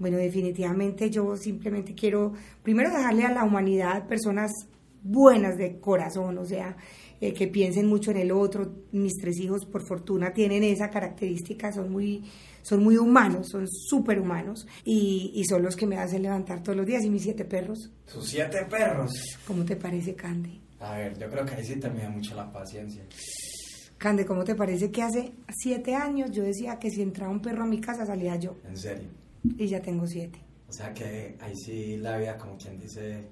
bueno, 0.03 0.19
definitivamente 0.19 1.09
yo 1.11 1.37
simplemente 1.37 1.95
quiero 1.95 2.33
primero 2.63 2.91
dejarle 2.91 3.23
a 3.23 3.31
la 3.31 3.45
humanidad 3.45 4.09
personas 4.09 4.51
buenas 5.01 5.57
de 5.57 5.79
corazón, 5.79 6.39
o 6.39 6.45
sea, 6.45 6.77
eh, 7.21 7.33
que 7.33 7.47
piensen 7.47 7.87
mucho 7.87 8.11
en 8.11 8.17
el 8.17 8.33
otro. 8.33 8.85
Mis 8.91 9.13
tres 9.21 9.39
hijos, 9.39 9.65
por 9.65 9.87
fortuna, 9.87 10.33
tienen 10.33 10.65
esa 10.65 10.91
característica, 10.91 11.71
son 11.71 11.93
muy, 11.93 12.25
son 12.63 12.83
muy 12.83 12.97
humanos, 12.97 13.49
son 13.49 13.69
súper 13.69 14.19
humanos 14.19 14.67
y, 14.85 15.31
y, 15.37 15.45
son 15.45 15.63
los 15.63 15.77
que 15.77 15.87
me 15.87 15.97
hacen 15.97 16.23
levantar 16.23 16.65
todos 16.65 16.77
los 16.77 16.85
días. 16.87 17.05
Y 17.05 17.11
mis 17.11 17.23
siete 17.23 17.45
perros. 17.45 17.93
¿Sus 18.07 18.29
siete 18.29 18.65
perros? 18.69 19.13
¿Cómo 19.47 19.65
te 19.65 19.77
parece, 19.77 20.17
Cande? 20.17 20.61
A 20.81 20.99
ver, 20.99 21.17
yo 21.17 21.31
creo 21.31 21.45
que 21.45 21.55
ahí 21.55 21.65
sí 21.65 21.77
te 21.77 21.89
me 21.89 22.03
da 22.03 22.11
mucho 22.11 22.35
la 22.35 22.51
paciencia. 22.51 23.05
Cande, 23.99 24.27
¿cómo 24.27 24.43
te 24.43 24.57
parece 24.57 24.91
que 24.91 25.01
hace 25.01 25.33
siete 25.49 25.95
años 25.95 26.33
yo 26.33 26.43
decía 26.43 26.77
que 26.81 26.91
si 26.91 27.03
entraba 27.03 27.31
un 27.31 27.41
perro 27.41 27.63
a 27.63 27.67
mi 27.69 27.81
casa 27.81 28.05
salía 28.05 28.35
yo? 28.35 28.57
¿En 28.67 28.77
serio? 28.77 29.22
Y 29.45 29.67
ya 29.67 29.81
tengo 29.81 30.07
siete. 30.07 30.39
O 30.69 30.73
sea 30.73 30.95
que 30.95 31.37
ahí 31.41 31.55
sí 31.55 31.97
la 31.99 32.17
vida, 32.17 32.37
como 32.39 32.57
quien 32.57 32.79
dice... 32.79 33.29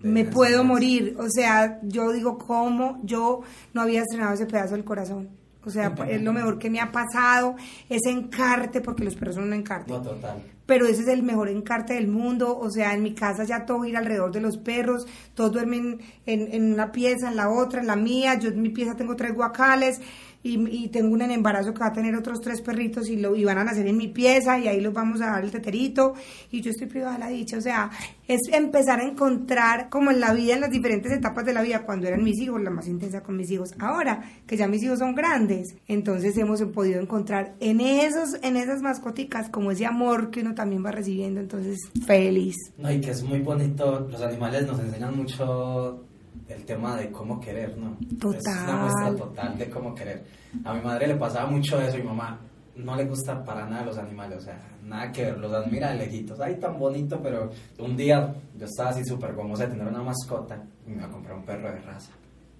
Me 0.00 0.24
puedo 0.24 0.64
morir, 0.64 1.14
o 1.18 1.28
sea, 1.28 1.78
yo 1.82 2.10
digo, 2.10 2.38
¿cómo? 2.38 3.00
Yo 3.04 3.42
no 3.74 3.82
había 3.82 4.00
estrenado 4.00 4.32
ese 4.32 4.46
pedazo 4.46 4.74
del 4.74 4.84
corazón. 4.84 5.28
O 5.62 5.70
sea, 5.70 5.94
es 6.08 6.22
lo 6.22 6.32
mejor 6.32 6.58
que 6.58 6.70
me 6.70 6.80
ha 6.80 6.90
pasado, 6.90 7.54
ese 7.88 8.10
encarte, 8.10 8.80
porque 8.80 9.04
los 9.04 9.14
perros 9.14 9.34
son 9.34 9.44
un 9.44 9.52
encarte. 9.52 9.92
No, 9.92 10.00
total. 10.00 10.42
Pero 10.70 10.86
ese 10.86 11.02
es 11.02 11.08
el 11.08 11.24
mejor 11.24 11.48
encarte 11.48 11.94
del 11.94 12.06
mundo, 12.06 12.56
o 12.56 12.70
sea, 12.70 12.94
en 12.94 13.02
mi 13.02 13.12
casa 13.12 13.42
ya 13.42 13.66
todo 13.66 13.84
ir 13.86 13.96
alrededor 13.96 14.30
de 14.30 14.40
los 14.40 14.56
perros, 14.56 15.04
todos 15.34 15.50
duermen 15.50 15.98
en, 16.26 16.74
una 16.74 16.92
pieza, 16.92 17.28
en 17.28 17.34
la 17.34 17.50
otra, 17.50 17.80
en 17.80 17.88
la 17.88 17.96
mía, 17.96 18.38
yo 18.38 18.50
en 18.50 18.62
mi 18.62 18.68
pieza 18.68 18.94
tengo 18.94 19.16
tres 19.16 19.34
guacales, 19.34 20.00
y, 20.42 20.88
tengo 20.88 21.12
un 21.12 21.20
embarazo 21.22 21.74
que 21.74 21.80
va 21.80 21.88
a 21.88 21.92
tener 21.92 22.16
otros 22.16 22.40
tres 22.40 22.62
perritos 22.62 23.08
y, 23.08 23.16
lo, 23.16 23.36
y 23.36 23.44
van 23.44 23.58
a 23.58 23.64
nacer 23.64 23.86
en 23.86 23.96
mi 23.96 24.08
pieza 24.08 24.58
y 24.58 24.68
ahí 24.68 24.80
los 24.80 24.94
vamos 24.94 25.20
a 25.20 25.26
dar 25.26 25.44
el 25.44 25.50
teterito 25.50 26.14
y 26.50 26.62
yo 26.62 26.70
estoy 26.70 26.86
privada 26.86 27.14
de 27.14 27.18
la 27.18 27.28
dicha. 27.28 27.58
O 27.58 27.60
sea, 27.60 27.90
es 28.26 28.40
empezar 28.52 29.00
a 29.00 29.04
encontrar 29.04 29.88
como 29.90 30.10
en 30.10 30.20
la 30.20 30.32
vida, 30.32 30.54
en 30.54 30.62
las 30.62 30.70
diferentes 30.70 31.12
etapas 31.12 31.44
de 31.44 31.52
la 31.52 31.62
vida, 31.62 31.82
cuando 31.84 32.08
eran 32.08 32.22
mis 32.22 32.40
hijos, 32.40 32.60
la 32.62 32.70
más 32.70 32.88
intensa 32.88 33.22
con 33.22 33.36
mis 33.36 33.50
hijos. 33.50 33.74
Ahora 33.78 34.22
que 34.46 34.56
ya 34.56 34.66
mis 34.66 34.82
hijos 34.82 35.00
son 35.00 35.14
grandes, 35.14 35.76
entonces 35.86 36.36
hemos 36.38 36.62
podido 36.62 37.00
encontrar 37.00 37.54
en, 37.60 37.80
esos, 37.80 38.38
en 38.42 38.56
esas 38.56 38.80
mascoticas 38.80 39.50
como 39.50 39.72
ese 39.72 39.84
amor 39.84 40.30
que 40.30 40.40
uno 40.40 40.54
también 40.60 40.84
va 40.84 40.90
recibiendo. 40.90 41.40
Entonces, 41.40 41.78
feliz. 42.06 42.54
No, 42.76 42.92
y 42.92 43.00
que 43.00 43.10
es 43.10 43.22
muy 43.22 43.40
bonito, 43.40 44.06
los 44.10 44.20
animales 44.20 44.66
nos 44.66 44.78
enseñan 44.78 45.16
mucho 45.16 46.04
el 46.48 46.64
tema 46.64 46.96
de 46.96 47.10
cómo 47.10 47.40
querer, 47.40 47.76
¿no? 47.78 47.96
Total. 48.18 48.40
Es 48.40 48.62
una 48.64 48.76
muestra 48.76 49.16
total 49.16 49.58
de 49.58 49.70
cómo 49.70 49.94
querer. 49.94 50.24
A 50.64 50.74
mi 50.74 50.82
madre 50.82 51.06
le 51.06 51.14
pasaba 51.16 51.50
mucho 51.50 51.80
eso 51.80 51.96
y 51.96 52.02
mamá 52.02 52.38
no 52.76 52.96
le 52.96 53.04
gusta 53.04 53.42
para 53.44 53.66
nada 53.66 53.86
los 53.86 53.98
animales, 53.98 54.38
o 54.38 54.40
sea, 54.40 54.58
nada 54.84 55.10
que 55.12 55.24
ver, 55.24 55.38
los 55.38 55.52
admira 55.52 55.90
de 55.90 55.98
lejitos. 55.98 56.40
Ay, 56.40 56.56
tan 56.56 56.78
bonito, 56.78 57.20
pero 57.22 57.50
un 57.78 57.96
día 57.96 58.34
yo 58.56 58.66
estaba 58.66 58.90
así 58.90 59.04
súper 59.04 59.34
famosa 59.34 59.64
de 59.64 59.72
tener 59.72 59.86
una 59.86 60.02
mascota 60.02 60.62
y 60.86 60.90
me 60.90 60.96
iba 60.96 61.06
a 61.06 61.10
comprar 61.10 61.36
un 61.36 61.44
perro 61.44 61.70
de 61.70 61.80
raza. 61.80 62.12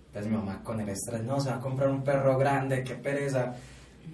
Entonces 0.07 0.31
mi 0.31 0.37
mamá 0.39 0.63
con 0.63 0.81
el 0.81 0.89
estrés, 0.89 1.23
no, 1.23 1.41
se 1.41 1.51
va 1.51 1.57
a 1.57 1.61
comprar 1.61 1.91
un 1.91 2.03
perro 2.03 2.37
grande, 2.39 2.83
qué 2.83 2.95
pereza. 2.95 3.55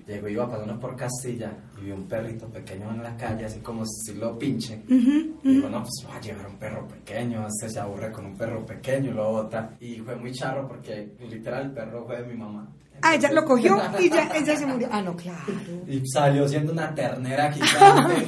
Llegó, 0.06 0.28
iba 0.28 0.48
pasando 0.48 0.78
por 0.78 0.94
Castilla 0.94 1.52
y 1.80 1.84
vio 1.86 1.94
un 1.96 2.04
perrito 2.06 2.46
pequeño 2.46 2.90
en 2.92 3.02
la 3.02 3.16
calle, 3.16 3.44
así 3.46 3.58
como 3.58 3.84
si 3.84 4.14
lo 4.14 4.38
pinche. 4.38 4.80
Y 4.88 5.34
digo, 5.42 5.68
no, 5.68 5.82
pues 5.82 6.06
va 6.08 6.16
a 6.16 6.20
llevar 6.20 6.46
un 6.46 6.56
perro 6.56 6.86
pequeño, 6.86 7.44
este 7.48 7.68
se 7.70 7.80
aburre 7.80 8.12
con 8.12 8.26
un 8.26 8.36
perro 8.36 8.64
pequeño 8.64 9.10
y 9.10 9.14
lo 9.14 9.32
bota. 9.32 9.70
Y 9.80 9.96
fue 9.96 10.14
muy 10.14 10.30
charro 10.32 10.68
porque 10.68 11.08
literal 11.28 11.64
el 11.66 11.70
perro 11.72 12.04
fue 12.06 12.22
de 12.22 12.28
mi 12.28 12.34
mamá. 12.38 12.68
Ah, 13.02 13.14
ella 13.14 13.30
lo 13.30 13.44
cogió 13.44 13.76
y 13.98 14.08
ya 14.08 14.30
ella 14.34 14.56
se 14.56 14.64
murió. 14.64 14.88
Ah, 14.90 15.02
no, 15.02 15.14
claro. 15.16 15.42
Y 15.88 16.00
salió 16.06 16.48
siendo 16.48 16.72
una 16.72 16.94
ternera 16.94 17.52
gigante. 17.52 18.24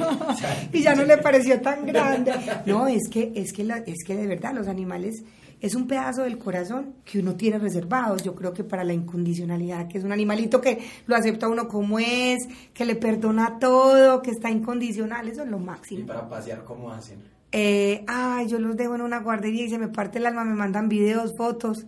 Y 0.73 0.81
ya 0.83 0.93
no 0.93 1.03
le 1.05 1.17
pareció 1.17 1.59
tan 1.61 1.85
grande. 1.85 2.33
No, 2.65 2.87
es 2.87 3.09
que, 3.09 3.31
es 3.35 3.51
que, 3.53 3.63
la- 3.63 3.77
es 3.87 3.97
que 4.05 4.15
de 4.15 4.27
verdad 4.27 4.53
los 4.53 4.67
animales 4.67 5.23
es 5.61 5.75
un 5.75 5.87
pedazo 5.87 6.23
del 6.23 6.37
corazón 6.37 6.93
que 7.03 7.19
uno 7.19 7.35
tiene 7.35 7.59
reservado. 7.59 8.15
Yo 8.17 8.33
creo 8.35 8.53
que 8.53 8.63
para 8.63 8.83
la 8.83 8.93
incondicionalidad, 8.93 9.87
que 9.87 9.97
es 9.97 10.03
un 10.03 10.11
animalito 10.11 10.61
que 10.61 10.79
lo 11.07 11.15
acepta 11.15 11.47
uno 11.49 11.67
como 11.67 11.99
es, 11.99 12.37
que 12.73 12.85
le 12.85 12.95
perdona 12.95 13.59
todo, 13.59 14.21
que 14.21 14.31
está 14.31 14.49
incondicional, 14.49 15.27
eso 15.27 15.43
es 15.43 15.49
lo 15.49 15.57
y 15.57 15.63
máximo. 15.63 16.07
para 16.07 16.29
pasear, 16.29 16.63
¿cómo 16.63 16.91
hacen? 16.91 17.19
Eh, 17.51 18.03
ay, 18.07 18.47
yo 18.47 18.59
los 18.59 18.77
dejo 18.77 18.95
en 18.95 19.01
una 19.01 19.19
guardería 19.21 19.65
y 19.65 19.69
se 19.69 19.77
me 19.79 19.87
parte 19.87 20.19
el 20.19 20.25
alma, 20.27 20.45
me 20.45 20.53
mandan 20.55 20.87
videos, 20.87 21.33
fotos. 21.35 21.85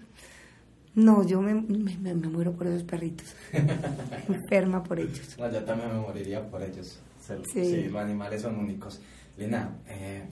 No, 0.93 1.25
yo 1.25 1.39
me, 1.41 1.53
me, 1.53 1.95
me- 1.97 2.13
me 2.15 2.27
muero 2.27 2.51
por 2.51 2.67
esos 2.67 2.83
perritos. 2.83 3.33
Enferma 4.27 4.83
por 4.83 4.99
ellos. 4.99 5.37
No, 5.39 5.49
yo 5.51 5.63
también 5.63 5.89
me 5.93 5.99
moriría 6.01 6.45
por 6.49 6.61
ellos. 6.61 6.99
Sí. 7.53 7.63
Sí, 7.65 7.83
los 7.89 8.01
animales 8.01 8.41
son 8.41 8.57
únicos. 8.57 8.99
Lina, 9.37 9.69
eh, 9.87 10.23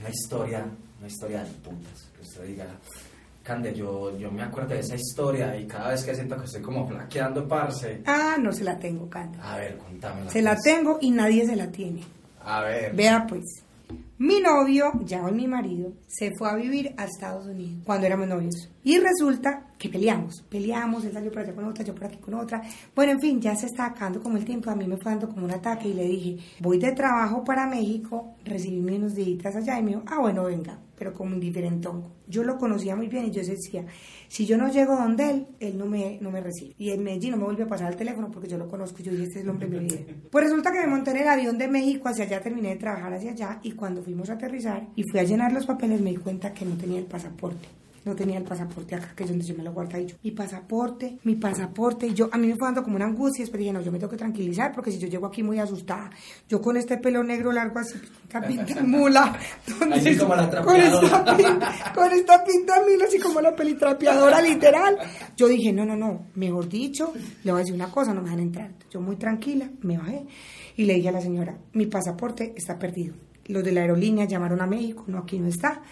una 0.00 0.10
historia, 0.10 0.66
una 1.02 1.08
historia 1.08 1.42
de 1.42 1.50
putas. 1.50 2.08
Que 2.14 2.22
usted 2.22 2.46
diga, 2.46 2.66
Cande, 3.42 3.74
yo, 3.74 4.16
yo 4.16 4.30
me 4.30 4.42
acuerdo 4.42 4.74
de 4.74 4.80
esa 4.80 4.94
historia 4.94 5.56
y 5.56 5.66
cada 5.66 5.90
vez 5.90 6.04
que 6.04 6.14
siento 6.14 6.36
que 6.36 6.44
estoy 6.44 6.62
como 6.62 6.86
flaqueando, 6.86 7.48
parce. 7.48 8.02
Ah, 8.06 8.36
no 8.40 8.52
se 8.52 8.62
la 8.62 8.78
tengo, 8.78 9.10
Cande. 9.10 9.36
A 9.42 9.56
ver, 9.56 9.78
contámela. 9.78 10.30
Se 10.30 10.40
la 10.40 10.52
pues. 10.52 10.62
tengo 10.62 10.98
y 11.00 11.10
nadie 11.10 11.44
se 11.44 11.56
la 11.56 11.66
tiene. 11.72 12.02
A 12.44 12.62
ver. 12.62 12.94
Vea 12.94 13.26
pues, 13.28 13.64
mi 14.18 14.40
novio, 14.40 14.92
ya 15.04 15.24
hoy 15.24 15.32
mi 15.32 15.48
marido, 15.48 15.94
se 16.06 16.30
fue 16.38 16.48
a 16.48 16.54
vivir 16.54 16.94
a 16.96 17.06
Estados 17.06 17.46
Unidos 17.46 17.82
cuando 17.84 18.06
éramos 18.06 18.28
novios. 18.28 18.70
Y 18.84 18.98
resulta 18.98 19.66
que 19.76 19.88
peleamos, 19.88 20.44
peleamos, 20.48 21.04
él 21.04 21.12
salió 21.12 21.32
por 21.32 21.40
allá 21.42 21.52
con 21.52 21.64
otra, 21.64 21.84
yo 21.84 21.92
por 21.92 22.04
aquí 22.04 22.18
con 22.18 22.34
otra. 22.34 22.62
Bueno, 22.94 23.10
en 23.10 23.20
fin, 23.20 23.40
ya 23.40 23.56
se 23.56 23.66
está 23.66 23.86
acabando 23.86 24.22
como 24.22 24.36
el 24.36 24.44
tiempo, 24.44 24.70
a 24.70 24.76
mí 24.76 24.86
me 24.86 24.96
fue 24.96 25.10
dando 25.10 25.28
como 25.28 25.46
un 25.46 25.50
ataque 25.50 25.88
y 25.88 25.94
le 25.94 26.04
dije, 26.04 26.38
voy 26.60 26.78
de 26.78 26.92
trabajo 26.92 27.42
para 27.42 27.66
México, 27.66 28.36
recibí 28.44 28.78
unos 28.78 29.16
días 29.16 29.56
allá 29.56 29.80
y 29.80 29.82
me 29.82 29.90
dijo, 29.90 30.04
ah, 30.06 30.20
bueno, 30.20 30.44
venga, 30.44 30.78
pero 31.02 31.14
como 31.14 31.34
un 31.34 31.40
diferentón. 31.40 32.04
Yo 32.28 32.44
lo 32.44 32.56
conocía 32.58 32.94
muy 32.94 33.08
bien 33.08 33.24
y 33.24 33.32
yo 33.32 33.42
decía, 33.42 33.84
si 34.28 34.46
yo 34.46 34.56
no 34.56 34.70
llego 34.70 34.94
donde 34.94 35.30
él, 35.30 35.46
él 35.58 35.76
no 35.76 35.84
me, 35.84 36.18
no 36.20 36.30
me 36.30 36.40
recibe. 36.40 36.76
Y 36.78 36.90
en 36.90 37.02
Medellín 37.02 37.32
no 37.32 37.38
me 37.38 37.42
volvió 37.42 37.64
a 37.64 37.68
pasar 37.68 37.90
el 37.90 37.98
teléfono 37.98 38.30
porque 38.30 38.48
yo 38.48 38.56
lo 38.56 38.68
conozco 38.68 38.98
y 39.00 39.02
yo 39.02 39.10
dije, 39.10 39.24
este 39.24 39.38
es 39.40 39.44
el 39.44 39.50
hombre 39.50 39.68
de 39.68 39.80
mi 39.80 39.86
vida. 39.86 40.00
Pues 40.30 40.44
resulta 40.44 40.70
que 40.70 40.78
me 40.78 40.86
monté 40.86 41.10
en 41.10 41.16
el 41.16 41.28
avión 41.28 41.58
de 41.58 41.66
México 41.66 42.08
hacia 42.08 42.24
allá, 42.24 42.40
terminé 42.40 42.68
de 42.68 42.76
trabajar 42.76 43.12
hacia 43.14 43.32
allá 43.32 43.58
y 43.64 43.72
cuando 43.72 44.00
fuimos 44.04 44.30
a 44.30 44.34
aterrizar 44.34 44.90
y 44.94 45.02
fui 45.02 45.18
a 45.18 45.24
llenar 45.24 45.52
los 45.52 45.66
papeles 45.66 46.00
me 46.00 46.10
di 46.10 46.18
cuenta 46.18 46.54
que 46.54 46.64
no 46.64 46.76
tenía 46.76 47.00
el 47.00 47.06
pasaporte. 47.06 47.81
No 48.04 48.16
tenía 48.16 48.36
el 48.38 48.44
pasaporte 48.44 48.94
acá, 48.96 49.12
que 49.14 49.22
es 49.22 49.28
donde 49.30 49.44
yo 49.44 49.54
me 49.54 49.62
lo 49.62 49.72
guardo 49.72 49.96
y 49.98 50.06
yo, 50.06 50.16
mi 50.24 50.32
pasaporte, 50.32 51.18
mi 51.22 51.36
pasaporte, 51.36 52.08
y 52.08 52.14
yo, 52.14 52.28
a 52.32 52.36
mí 52.38 52.48
me 52.48 52.56
fue 52.56 52.66
dando 52.66 52.82
como 52.82 52.96
una 52.96 53.04
angustia, 53.06 53.44
después 53.44 53.60
dije, 53.60 53.72
no, 53.72 53.80
yo 53.80 53.92
me 53.92 53.98
tengo 53.98 54.10
que 54.10 54.16
tranquilizar, 54.16 54.72
porque 54.74 54.90
si 54.90 54.98
yo 54.98 55.06
llego 55.06 55.26
aquí 55.26 55.42
muy 55.44 55.58
asustada, 55.60 56.10
yo 56.48 56.60
con 56.60 56.76
este 56.76 56.96
pelo 56.98 57.22
negro 57.22 57.52
largo 57.52 57.78
así, 57.78 57.94
capita 58.28 58.82
mula, 58.84 59.38
donde- 59.78 59.94
Así 59.96 60.16
como 60.16 60.34
la 60.34 60.50
con 60.64 60.76
esta, 60.76 61.92
con 61.94 62.10
esta 62.12 62.44
pinta 62.44 62.74
mil 62.88 63.00
así 63.02 63.18
como 63.20 63.40
la 63.40 63.54
pelitrapeadora 63.54 64.42
literal. 64.42 64.96
Yo 65.36 65.46
dije, 65.46 65.72
no, 65.72 65.84
no, 65.84 65.94
no, 65.96 66.26
mejor 66.34 66.68
dicho, 66.68 67.12
le 67.44 67.52
voy 67.52 67.60
a 67.60 67.62
decir 67.62 67.74
una 67.74 67.88
cosa, 67.90 68.12
no 68.12 68.20
me 68.20 68.30
dejan 68.30 68.40
entrar. 68.40 68.70
Yo 68.90 69.00
muy 69.00 69.16
tranquila, 69.16 69.70
me 69.82 69.96
bajé 69.98 70.26
y 70.76 70.84
le 70.86 70.94
dije 70.94 71.08
a 71.08 71.12
la 71.12 71.20
señora, 71.20 71.56
mi 71.72 71.86
pasaporte 71.86 72.52
está 72.56 72.78
perdido. 72.78 73.14
Los 73.46 73.62
de 73.64 73.72
la 73.72 73.82
aerolínea 73.82 74.24
llamaron 74.24 74.60
a 74.60 74.66
México, 74.66 75.04
no, 75.06 75.18
aquí 75.18 75.38
no 75.38 75.46
está. 75.48 75.82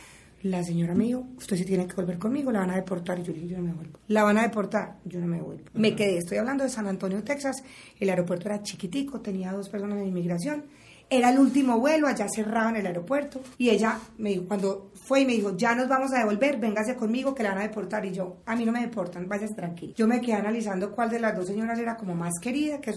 La 0.42 0.64
señora 0.64 0.94
me 0.94 1.04
dijo, 1.04 1.26
usted 1.36 1.56
se 1.56 1.64
tiene 1.64 1.86
que 1.86 1.94
volver 1.94 2.18
conmigo, 2.18 2.50
la 2.50 2.60
van 2.60 2.70
a 2.70 2.76
deportar. 2.76 3.18
Y 3.18 3.22
yo 3.24 3.32
le 3.32 3.40
dije, 3.40 3.52
yo 3.52 3.58
no 3.58 3.64
me 3.64 3.72
vuelvo. 3.74 3.98
La 4.08 4.22
van 4.22 4.38
a 4.38 4.42
deportar, 4.42 4.96
yo 5.04 5.20
no 5.20 5.26
me 5.26 5.40
vuelvo. 5.40 5.64
Me 5.74 5.94
quedé, 5.94 6.16
estoy 6.16 6.38
hablando 6.38 6.64
de 6.64 6.70
San 6.70 6.86
Antonio, 6.86 7.22
Texas. 7.22 7.62
El 7.98 8.08
aeropuerto 8.08 8.48
era 8.48 8.62
chiquitico, 8.62 9.20
tenía 9.20 9.52
dos 9.52 9.68
personas 9.68 9.98
en 9.98 10.06
inmigración. 10.06 10.64
Era 11.10 11.30
el 11.30 11.38
último 11.40 11.78
vuelo, 11.78 12.06
allá 12.06 12.26
cerraban 12.32 12.76
el 12.76 12.86
aeropuerto. 12.86 13.40
Y 13.58 13.70
ella 13.70 13.98
me 14.18 14.30
dijo, 14.30 14.44
cuando 14.46 14.92
fue 14.94 15.22
y 15.22 15.26
me 15.26 15.32
dijo, 15.32 15.56
ya 15.56 15.74
nos 15.74 15.88
vamos 15.88 16.12
a 16.12 16.18
devolver, 16.18 16.58
véngase 16.58 16.94
conmigo 16.94 17.34
que 17.34 17.42
la 17.42 17.50
van 17.50 17.58
a 17.58 17.62
deportar. 17.62 18.04
Y 18.06 18.12
yo, 18.12 18.36
a 18.46 18.54
mí 18.54 18.64
no 18.64 18.70
me 18.70 18.80
deportan, 18.80 19.28
váyase 19.28 19.54
tranquilo. 19.54 19.92
Yo 19.96 20.06
me 20.06 20.20
quedé 20.20 20.34
analizando 20.34 20.92
cuál 20.92 21.10
de 21.10 21.18
las 21.18 21.36
dos 21.36 21.48
señoras 21.48 21.78
era 21.80 21.96
como 21.96 22.14
más 22.14 22.34
querida, 22.40 22.80
que 22.80 22.94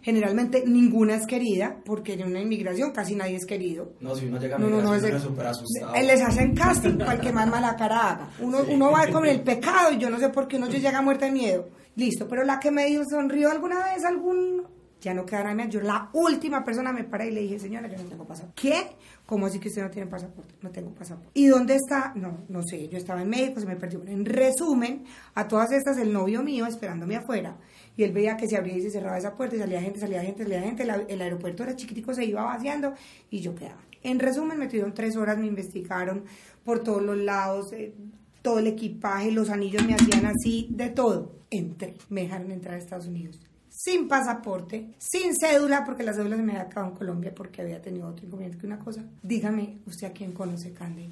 generalmente 0.00 0.62
ninguna 0.64 1.16
es 1.16 1.26
querida, 1.26 1.76
porque 1.84 2.12
en 2.12 2.26
una 2.26 2.40
inmigración 2.40 2.92
casi 2.92 3.16
nadie 3.16 3.36
es 3.36 3.46
querido. 3.46 3.94
No, 4.00 4.14
si 4.14 4.26
uno 4.26 4.38
llega 4.38 4.56
a 4.56 4.58
No, 4.60 4.68
no, 4.68 4.80
no, 4.80 4.94
es 4.94 5.02
es 5.02 5.22
súper 5.22 5.46
asustado. 5.46 5.92
Les 5.94 6.22
hacen 6.22 6.54
casting 6.54 6.98
para 6.98 7.14
el 7.14 7.20
que 7.20 7.32
más 7.32 7.48
mala 7.48 7.74
cara 7.74 8.10
haga. 8.10 8.30
Uno, 8.40 8.58
uno 8.68 8.92
va 8.92 9.08
con 9.08 9.26
el 9.26 9.40
pecado 9.42 9.92
y 9.92 9.98
yo 9.98 10.08
no 10.08 10.18
sé 10.18 10.28
por 10.28 10.46
qué 10.46 10.56
uno 10.56 10.68
llega 10.68 11.02
muerta 11.02 11.26
de 11.26 11.32
miedo. 11.32 11.68
Listo, 11.96 12.28
pero 12.28 12.44
la 12.44 12.60
que 12.60 12.70
me 12.70 12.84
dijo, 12.86 13.02
sonrió 13.08 13.50
alguna 13.50 13.82
vez 13.84 14.04
algún... 14.04 14.75
Ya 15.06 15.14
no 15.14 15.24
quedará 15.24 15.54
más. 15.54 15.68
Yo 15.68 15.80
la 15.80 16.10
última 16.14 16.64
persona 16.64 16.92
me 16.92 17.04
paré 17.04 17.28
y 17.28 17.30
le 17.30 17.42
dije, 17.42 17.60
señora, 17.60 17.86
yo 17.86 17.96
no 17.96 18.08
tengo 18.08 18.24
pasaporte. 18.24 18.60
¿Qué? 18.60 18.88
¿Cómo 19.24 19.46
así 19.46 19.60
que 19.60 19.68
usted 19.68 19.82
no 19.82 19.88
tiene 19.88 20.10
pasaporte? 20.10 20.56
No 20.62 20.70
tengo 20.70 20.90
pasaporte. 20.90 21.30
¿Y 21.32 21.46
dónde 21.46 21.76
está? 21.76 22.12
No, 22.16 22.38
no 22.48 22.64
sé. 22.64 22.88
Yo 22.88 22.98
estaba 22.98 23.22
en 23.22 23.28
México, 23.28 23.60
se 23.60 23.66
me 23.66 23.76
perdió. 23.76 24.02
En 24.04 24.24
resumen, 24.24 25.04
a 25.36 25.46
todas 25.46 25.70
estas, 25.70 25.96
el 25.98 26.12
novio 26.12 26.42
mío 26.42 26.66
esperándome 26.66 27.14
afuera. 27.14 27.56
Y 27.96 28.02
él 28.02 28.10
veía 28.10 28.36
que 28.36 28.48
se 28.48 28.56
abría 28.56 28.78
y 28.78 28.82
se 28.82 28.90
cerraba 28.90 29.16
esa 29.16 29.36
puerta 29.36 29.54
y 29.54 29.60
salía 29.60 29.80
gente, 29.80 30.00
salía 30.00 30.22
gente, 30.22 30.42
salía 30.42 30.60
gente. 30.60 30.82
El 30.82 31.22
aeropuerto 31.22 31.62
era 31.62 31.76
chiquitico, 31.76 32.12
se 32.12 32.24
iba 32.24 32.42
vaciando 32.42 32.92
y 33.30 33.38
yo 33.42 33.54
quedaba. 33.54 33.82
En 34.02 34.18
resumen, 34.18 34.58
me 34.58 34.66
tuvieron 34.66 34.92
tres 34.92 35.14
horas, 35.14 35.38
me 35.38 35.46
investigaron 35.46 36.24
por 36.64 36.82
todos 36.82 37.00
los 37.00 37.16
lados, 37.16 37.72
eh, 37.74 37.94
todo 38.42 38.58
el 38.58 38.66
equipaje, 38.66 39.30
los 39.30 39.50
anillos 39.50 39.86
me 39.86 39.94
hacían 39.94 40.26
así, 40.26 40.66
de 40.70 40.88
todo. 40.88 41.36
Entré, 41.48 41.94
me 42.08 42.22
dejaron 42.22 42.50
entrar 42.50 42.74
a 42.74 42.78
Estados 42.78 43.06
Unidos. 43.06 43.38
Sin 43.86 44.08
pasaporte, 44.08 44.88
sin 44.98 45.32
cédula, 45.40 45.84
porque 45.84 46.02
la 46.02 46.12
cédula 46.12 46.34
se 46.34 46.42
me 46.42 46.54
había 46.54 46.64
acabado 46.64 46.90
en 46.90 46.98
Colombia 46.98 47.32
porque 47.32 47.62
había 47.62 47.80
tenido 47.80 48.08
otro 48.08 48.26
inconveniente 48.26 48.58
que 48.58 48.66
una 48.66 48.80
cosa. 48.80 49.04
Dígame, 49.22 49.78
¿usted 49.86 50.08
a 50.08 50.12
quién 50.12 50.32
conoce, 50.32 50.72
Candy? 50.72 51.08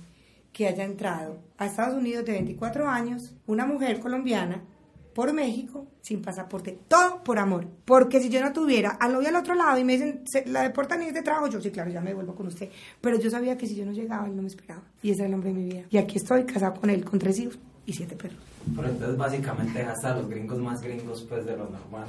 Que 0.52 0.66
haya 0.66 0.82
entrado 0.82 1.38
a 1.56 1.66
Estados 1.66 1.94
Unidos 1.96 2.24
de 2.24 2.32
24 2.32 2.88
años, 2.88 3.32
una 3.46 3.64
mujer 3.64 4.00
colombiana, 4.00 4.64
por 5.14 5.32
México, 5.32 5.86
sin 6.00 6.20
pasaporte. 6.20 6.76
Todo 6.88 7.22
por 7.22 7.38
amor. 7.38 7.68
Porque 7.84 8.20
si 8.20 8.28
yo 8.28 8.40
no 8.40 8.52
tuviera 8.52 8.90
al 9.00 9.12
novio 9.12 9.28
al 9.28 9.36
otro 9.36 9.54
lado 9.54 9.78
y 9.78 9.84
me 9.84 9.92
dicen, 9.92 10.22
"Se- 10.26 10.44
la 10.46 10.62
deportan 10.64 11.00
y 11.04 11.06
es 11.06 11.14
de 11.14 11.22
trabajo, 11.22 11.46
yo 11.46 11.60
sí, 11.60 11.70
claro, 11.70 11.92
ya 11.92 12.00
me 12.00 12.08
devuelvo 12.10 12.34
con 12.34 12.48
usted. 12.48 12.70
Pero 13.00 13.20
yo 13.20 13.30
sabía 13.30 13.56
que 13.56 13.68
si 13.68 13.76
yo 13.76 13.86
no 13.86 13.92
llegaba, 13.92 14.26
él 14.26 14.34
no 14.34 14.42
me 14.42 14.48
esperaba. 14.48 14.82
Y 15.00 15.10
ese 15.12 15.20
era 15.20 15.28
el 15.28 15.34
hombre 15.34 15.50
de 15.50 15.54
mi 15.60 15.64
vida. 15.66 15.84
Y 15.90 15.96
aquí 15.98 16.16
estoy, 16.18 16.42
casado 16.44 16.74
con 16.80 16.90
él, 16.90 17.04
con 17.04 17.20
tres 17.20 17.38
hijos 17.38 17.56
y 17.86 17.92
siete 17.92 18.16
perros. 18.16 18.38
Pero 18.74 18.88
entonces 18.88 19.16
básicamente 19.16 19.78
dejaste 19.78 20.06
a 20.06 20.16
los 20.16 20.28
gringos 20.28 20.58
más 20.58 20.80
gringos 20.80 21.26
pues 21.28 21.44
de 21.44 21.56
lo 21.56 21.68
normal. 21.68 22.06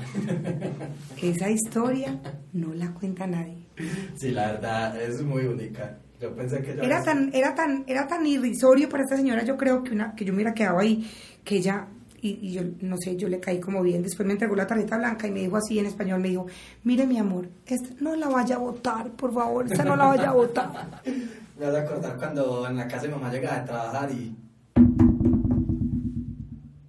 Esa 1.22 1.50
historia 1.50 2.20
no 2.54 2.74
la 2.74 2.94
cuenta 2.94 3.28
nadie. 3.28 3.68
sí, 4.16 4.32
la 4.32 4.54
verdad 4.54 5.02
es 5.02 5.22
muy 5.22 5.46
única. 5.46 5.98
Yo 6.20 6.34
pensé 6.34 6.62
que 6.62 6.72
Era 6.72 7.04
tan, 7.04 7.30
era 7.34 7.54
tan, 7.54 7.84
era 7.88 8.08
tan 8.08 8.26
irrisorio 8.26 8.88
para 8.88 9.04
esta 9.04 9.18
señora, 9.18 9.44
yo 9.44 9.58
creo 9.58 9.84
que 9.84 9.92
una, 9.92 10.16
que 10.16 10.24
yo 10.24 10.32
me 10.32 10.38
hubiera 10.38 10.54
quedado 10.54 10.80
ahí, 10.80 11.06
que 11.44 11.58
ella, 11.58 11.88
y, 12.22 12.40
y 12.42 12.54
yo 12.54 12.62
no 12.80 12.96
sé, 12.98 13.18
yo 13.18 13.28
le 13.28 13.42
caí 13.42 13.60
como 13.60 13.84
bien, 13.84 14.02
después 14.02 14.26
me 14.26 14.32
entregó 14.32 14.56
la 14.56 14.66
tarjeta 14.66 14.98
blanca 14.98 15.28
y 15.28 15.32
me 15.32 15.42
dijo 15.42 15.58
así 15.58 15.78
en 15.78 15.88
español, 15.88 16.22
me 16.22 16.30
dijo, 16.30 16.46
mire 16.86 17.06
mi 17.06 17.20
amor, 17.20 17.50
esta 17.66 17.90
no 18.00 18.16
la 18.16 18.30
vaya 18.30 18.56
a 18.56 18.60
votar, 18.60 19.12
por 19.12 19.34
favor, 19.34 19.66
esta 19.66 19.84
no 19.84 19.98
la 19.98 20.06
vaya 20.06 20.30
a 20.30 20.34
votar. 20.34 21.02
Me 21.58 21.66
vas 21.68 21.76
a 21.76 21.80
acordar 21.84 22.18
cuando 22.18 22.68
en 22.68 22.76
la 22.76 22.86
casa 22.86 23.04
de 23.04 23.08
mi 23.08 23.14
mamá 23.14 23.32
llegaba 23.32 23.56
a 23.56 23.64
trabajar 23.64 24.12
y... 24.12 24.36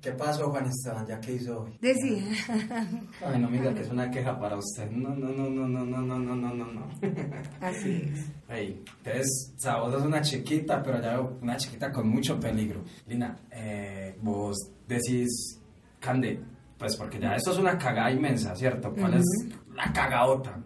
¿Qué 0.07 0.13
pasó, 0.13 0.49
Juan 0.51 0.67
Esteban? 0.67 1.05
¿Ya 1.05 1.19
qué 1.19 1.33
hizo 1.33 1.63
hoy? 1.63 1.77
Decía, 1.81 2.23
Ay, 3.27 3.41
no 3.41 3.51
me 3.51 3.59
diga 3.59 3.75
que 3.75 3.81
es 3.81 3.91
una 3.91 4.09
queja 4.09 4.39
para 4.39 4.57
usted. 4.57 4.89
No, 4.89 5.09
no, 5.09 5.31
no, 5.31 5.51
no, 5.51 5.67
no, 5.67 5.85
no, 5.85 6.01
no, 6.01 6.19
no, 6.21 6.55
no, 6.55 6.65
no, 6.65 6.87
así 7.61 8.09
es. 8.15 8.31
Ey, 8.49 8.85
entonces, 8.99 9.53
o 9.57 9.59
sea, 9.59 9.81
vos 9.81 9.93
sos 9.93 10.05
una 10.05 10.23
chiquita, 10.23 10.81
pero 10.81 11.03
ya 11.03 11.15
veo 11.15 11.39
una 11.43 11.57
chiquita 11.57 11.91
con 11.91 12.09
mucho 12.09 12.39
peligro. 12.39 12.85
Lina, 13.09 13.37
eh, 13.51 14.17
vos 14.23 14.57
decís, 14.87 15.61
Cande, 15.99 16.41
pues 16.79 16.95
porque 16.95 17.19
ya 17.19 17.35
esto 17.35 17.51
es 17.51 17.59
una 17.59 17.77
cagada 17.77 18.13
inmensa, 18.13 18.55
¿cierto? 18.55 18.95
¿Cuál 18.95 19.15
es 19.15 19.25
la 19.75 19.93
cagaota? 19.93 20.63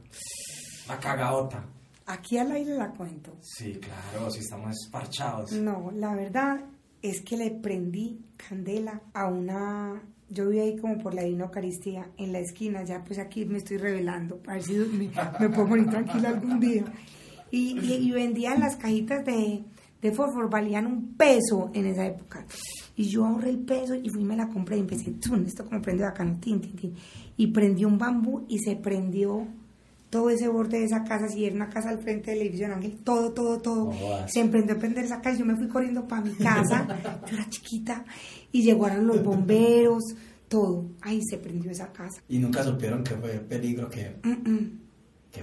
La 0.87 0.99
cagaota. 0.99 1.64
Aquí 2.04 2.37
al 2.37 2.52
aire 2.52 2.76
la 2.76 2.90
cuento. 2.90 3.38
Sí, 3.40 3.80
claro, 3.80 4.30
si 4.30 4.40
estamos 4.40 4.76
parchados. 4.92 5.52
No, 5.52 5.90
la 5.94 6.14
verdad 6.14 6.61
es 7.02 7.23
que 7.23 7.37
le 7.37 7.50
prendí 7.50 8.21
candela 8.37 9.02
a 9.14 9.26
una... 9.26 10.02
Yo 10.28 10.49
vi 10.49 10.61
ahí 10.61 10.76
como 10.76 10.99
por 10.99 11.12
la 11.12 11.23
Divina 11.23 11.47
Eucaristía 11.47 12.09
en 12.16 12.33
la 12.33 12.38
esquina, 12.38 12.85
ya 12.85 13.02
pues 13.02 13.19
aquí 13.19 13.45
me 13.47 13.59
estoy 13.59 13.78
revelando, 13.78 14.37
para 14.37 14.59
ver 14.59 14.62
si 14.62 14.75
me, 14.75 15.49
puedo 15.49 15.66
morir 15.66 15.90
tranquila 15.90 16.28
algún 16.28 16.61
día. 16.61 16.85
Y, 17.50 17.76
y, 17.80 18.12
vendían 18.12 18.61
las 18.61 18.76
cajitas 18.76 19.25
de, 19.25 19.64
de 20.00 20.12
fósforo, 20.12 20.49
valían 20.49 20.87
un 20.87 21.14
peso 21.16 21.73
en 21.75 21.87
esa 21.87 22.07
época. 22.07 22.47
Y 22.95 23.09
yo 23.09 23.26
ahorré 23.26 23.50
el 23.50 23.59
peso 23.59 23.97
y 23.97 24.09
fui 24.09 24.23
me 24.23 24.37
la 24.37 24.49
compré 24.49 24.76
y 24.76 24.80
empecé, 24.80 25.11
esto 25.45 25.64
como 25.64 25.83
prende 25.83 26.04
bacano, 26.04 26.38
tin, 26.40 26.61
tin, 26.61 26.76
tin. 26.76 26.95
Y 27.37 27.49
prendí 27.49 27.85
un 27.85 27.99
bambú 27.99 28.45
y 28.49 28.61
se 28.61 28.76
prendió 28.76 29.49
todo 30.11 30.29
ese 30.29 30.49
borde 30.49 30.81
de 30.81 30.85
esa 30.87 31.05
casa, 31.05 31.29
si 31.29 31.45
era 31.45 31.55
una 31.55 31.69
casa 31.69 31.90
al 31.90 32.00
frente 32.00 32.33
del 32.33 32.43
edificio 32.43 32.67
de 32.67 32.75
Ángel, 32.75 32.99
todo, 33.05 33.33
todo, 33.33 33.61
todo. 33.61 33.93
se 34.26 34.40
emprendió 34.40 34.75
a 34.75 34.79
prender 34.79 35.05
esa 35.05 35.21
casa, 35.21 35.38
yo 35.38 35.47
me 35.47 35.57
fui 35.57 35.69
corriendo 35.69 36.07
para 36.07 36.23
mi 36.23 36.35
casa, 36.35 36.87
yo 37.31 37.37
era 37.37 37.49
chiquita, 37.49 38.05
y 38.50 38.62
llegaron 38.62 39.07
los 39.07 39.23
bomberos, 39.23 40.02
todo. 40.49 40.90
Ahí 41.00 41.21
se 41.23 41.38
prendió 41.38 41.71
esa 41.71 41.93
casa. 41.93 42.21
¿Y 42.29 42.38
nunca 42.38 42.64
supieron 42.64 43.05
que 43.05 43.14
fue 43.14 43.38
peligro 43.38 43.88
que...? 43.88 44.17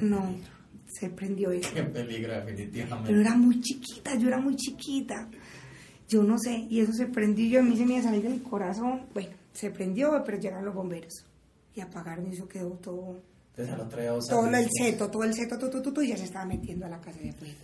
no, 0.01 0.35
se 0.85 1.09
prendió 1.09 1.51
eso. 1.51 1.69
Qué 1.73 1.83
peligro, 1.83 2.33
definitivamente. 2.33 3.07
Pero 3.07 3.21
era 3.21 3.35
muy 3.35 3.61
chiquita, 3.61 4.15
yo 4.17 4.27
era 4.27 4.39
muy 4.39 4.57
chiquita. 4.57 5.29
Yo 6.09 6.23
no 6.23 6.37
sé, 6.37 6.67
y 6.69 6.81
eso 6.81 6.91
se 6.91 7.05
prendió, 7.05 7.47
yo 7.47 7.59
a 7.61 7.63
mí 7.63 7.77
se 7.77 7.85
me 7.85 7.93
iba 7.93 7.99
a 8.01 8.03
salir 8.03 8.23
del 8.23 8.43
corazón. 8.43 9.03
Bueno, 9.13 9.31
se 9.53 9.71
prendió, 9.71 10.21
pero 10.25 10.37
llegaron 10.37 10.65
los 10.65 10.75
bomberos. 10.75 11.25
Y 11.73 11.79
apagaron 11.79 12.27
y 12.27 12.33
eso 12.33 12.47
quedó 12.47 12.71
todo 12.71 13.21
todo 13.57 14.47
el 14.47 14.67
seto, 14.69 15.09
todo 15.09 15.23
el 15.23 15.33
seto, 15.33 15.57
tú, 15.57 15.81
tú, 15.81 15.91
tú, 15.91 16.01
y 16.03 16.09
ya 16.09 16.17
se 16.17 16.25
estaba 16.25 16.45
metiendo 16.45 16.85
a 16.85 16.89
la 16.89 17.01
casa 17.01 17.19
de 17.19 17.31
afuera. 17.31 17.55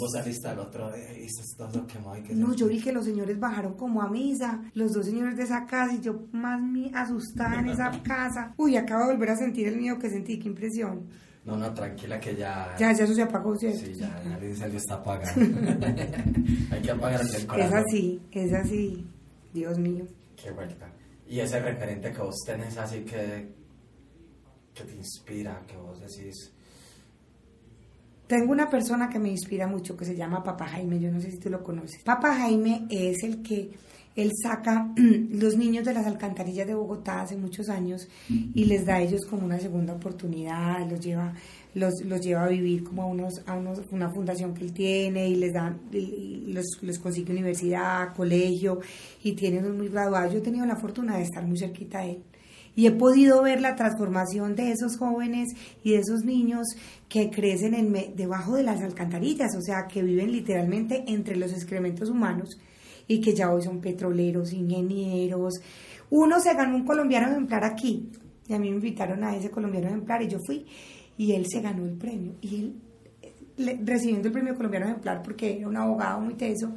vos 0.00 0.10
saliste 0.12 0.48
al 0.48 0.58
otro 0.58 0.90
día 0.90 1.12
y 1.16 1.28
todo 1.56 1.86
quemado? 1.86 2.20
Que 2.24 2.34
no, 2.34 2.54
yo 2.54 2.66
vi 2.66 2.80
que 2.80 2.90
los 2.90 3.04
señores 3.04 3.38
bajaron 3.38 3.74
como 3.74 4.02
a 4.02 4.10
misa, 4.10 4.60
los 4.74 4.92
dos 4.92 5.06
señores 5.06 5.36
de 5.36 5.44
esa 5.44 5.64
casa, 5.64 5.94
y 5.94 6.00
yo 6.00 6.26
más 6.32 6.60
me 6.60 6.90
asustada 6.92 7.60
en 7.60 7.68
esa 7.68 7.90
casa. 8.02 8.52
Uy, 8.56 8.76
acabo 8.76 9.06
de 9.06 9.12
volver 9.12 9.30
a 9.30 9.36
sentir 9.36 9.68
el 9.68 9.76
miedo 9.76 9.96
que 9.96 10.10
sentí, 10.10 10.40
qué 10.40 10.48
impresión. 10.48 11.06
No, 11.44 11.56
no, 11.56 11.72
tranquila 11.72 12.18
que 12.18 12.34
ya... 12.34 12.74
Ya, 12.76 12.92
ya 12.92 13.04
eso 13.04 13.14
se 13.14 13.22
apagó, 13.22 13.56
¿cierto? 13.56 13.78
Sí, 13.78 13.94
ya, 13.94 14.20
ya 14.24 14.36
el 14.38 14.44
incendio 14.44 14.78
está 14.78 14.94
apagado. 14.96 15.40
Hay 16.72 16.82
que 16.82 16.90
apagar 16.90 17.20
el 17.20 17.46
corazón. 17.46 17.78
Es 17.78 17.84
así, 17.86 18.20
es 18.32 18.52
así. 18.52 19.06
Dios 19.54 19.78
mío. 19.78 20.04
Qué 20.36 20.50
vuelta. 20.50 20.92
Y 21.28 21.40
ese 21.40 21.60
referente 21.60 22.10
que 22.10 22.22
vos 22.22 22.36
tenés 22.44 22.76
así 22.76 23.00
que 23.00 23.57
que 24.78 24.84
te 24.84 24.96
inspira, 24.96 25.62
que 25.66 25.76
vos 25.76 26.00
decís? 26.00 26.52
Tengo 28.26 28.52
una 28.52 28.68
persona 28.68 29.08
que 29.08 29.18
me 29.18 29.30
inspira 29.30 29.66
mucho 29.66 29.96
que 29.96 30.04
se 30.04 30.14
llama 30.14 30.42
Papa 30.42 30.66
Jaime, 30.68 31.00
yo 31.00 31.10
no 31.10 31.20
sé 31.20 31.30
si 31.30 31.38
tú 31.38 31.48
lo 31.48 31.62
conoces. 31.62 32.02
Papa 32.04 32.34
Jaime 32.34 32.86
es 32.90 33.22
el 33.22 33.42
que 33.42 33.70
él 34.14 34.32
saca 34.42 34.92
los 35.30 35.56
niños 35.56 35.84
de 35.84 35.94
las 35.94 36.06
alcantarillas 36.06 36.66
de 36.66 36.74
Bogotá 36.74 37.22
hace 37.22 37.36
muchos 37.36 37.68
años 37.68 38.06
y 38.28 38.64
les 38.66 38.84
da 38.84 38.96
a 38.96 39.00
ellos 39.00 39.24
como 39.24 39.46
una 39.46 39.58
segunda 39.58 39.94
oportunidad, 39.94 40.86
los 40.90 41.00
lleva, 41.00 41.32
los, 41.74 41.94
los 42.04 42.20
lleva 42.20 42.44
a 42.44 42.48
vivir 42.48 42.84
como 42.84 43.02
a, 43.02 43.06
unos, 43.06 43.42
a 43.46 43.54
unos, 43.54 43.80
una 43.90 44.10
fundación 44.10 44.52
que 44.52 44.64
él 44.64 44.72
tiene 44.72 45.28
y 45.28 45.36
les 45.36 45.54
da, 45.54 45.74
los, 45.90 46.82
les 46.82 46.98
consigue 46.98 47.32
universidad, 47.32 48.14
colegio 48.14 48.80
y 49.22 49.32
tienen 49.32 49.74
muy 49.76 49.88
graduados. 49.88 50.32
Yo 50.32 50.40
he 50.40 50.42
tenido 50.42 50.66
la 50.66 50.76
fortuna 50.76 51.16
de 51.16 51.22
estar 51.22 51.46
muy 51.46 51.58
cerquita 51.58 52.00
de 52.00 52.10
él 52.10 52.22
y 52.78 52.86
he 52.86 52.92
podido 52.92 53.42
ver 53.42 53.60
la 53.60 53.74
transformación 53.74 54.54
de 54.54 54.70
esos 54.70 54.98
jóvenes 54.98 55.48
y 55.82 55.94
de 55.94 55.98
esos 55.98 56.24
niños 56.24 56.64
que 57.08 57.28
crecen 57.28 57.74
en 57.74 58.14
debajo 58.14 58.54
de 58.54 58.62
las 58.62 58.80
alcantarillas, 58.82 59.56
o 59.56 59.60
sea, 59.60 59.88
que 59.88 60.00
viven 60.00 60.30
literalmente 60.30 61.02
entre 61.08 61.34
los 61.34 61.52
excrementos 61.52 62.08
humanos 62.08 62.56
y 63.08 63.20
que 63.20 63.34
ya 63.34 63.50
hoy 63.50 63.62
son 63.62 63.80
petroleros, 63.80 64.52
ingenieros. 64.52 65.54
Uno 66.08 66.38
se 66.38 66.54
ganó 66.54 66.76
un 66.76 66.84
colombiano 66.84 67.32
ejemplar 67.32 67.64
aquí, 67.64 68.10
y 68.46 68.54
a 68.54 68.60
mí 68.60 68.70
me 68.70 68.76
invitaron 68.76 69.24
a 69.24 69.34
ese 69.34 69.50
colombiano 69.50 69.88
ejemplar 69.88 70.22
y 70.22 70.28
yo 70.28 70.38
fui, 70.46 70.64
y 71.16 71.32
él 71.32 71.46
se 71.48 71.60
ganó 71.60 71.84
el 71.84 71.96
premio. 71.98 72.36
Y 72.42 72.72
él, 73.56 73.80
recibiendo 73.84 74.28
el 74.28 74.32
premio 74.32 74.54
colombiano 74.54 74.86
ejemplar 74.86 75.20
porque 75.24 75.58
era 75.58 75.66
un 75.66 75.76
abogado 75.76 76.20
muy 76.20 76.34
teso, 76.34 76.72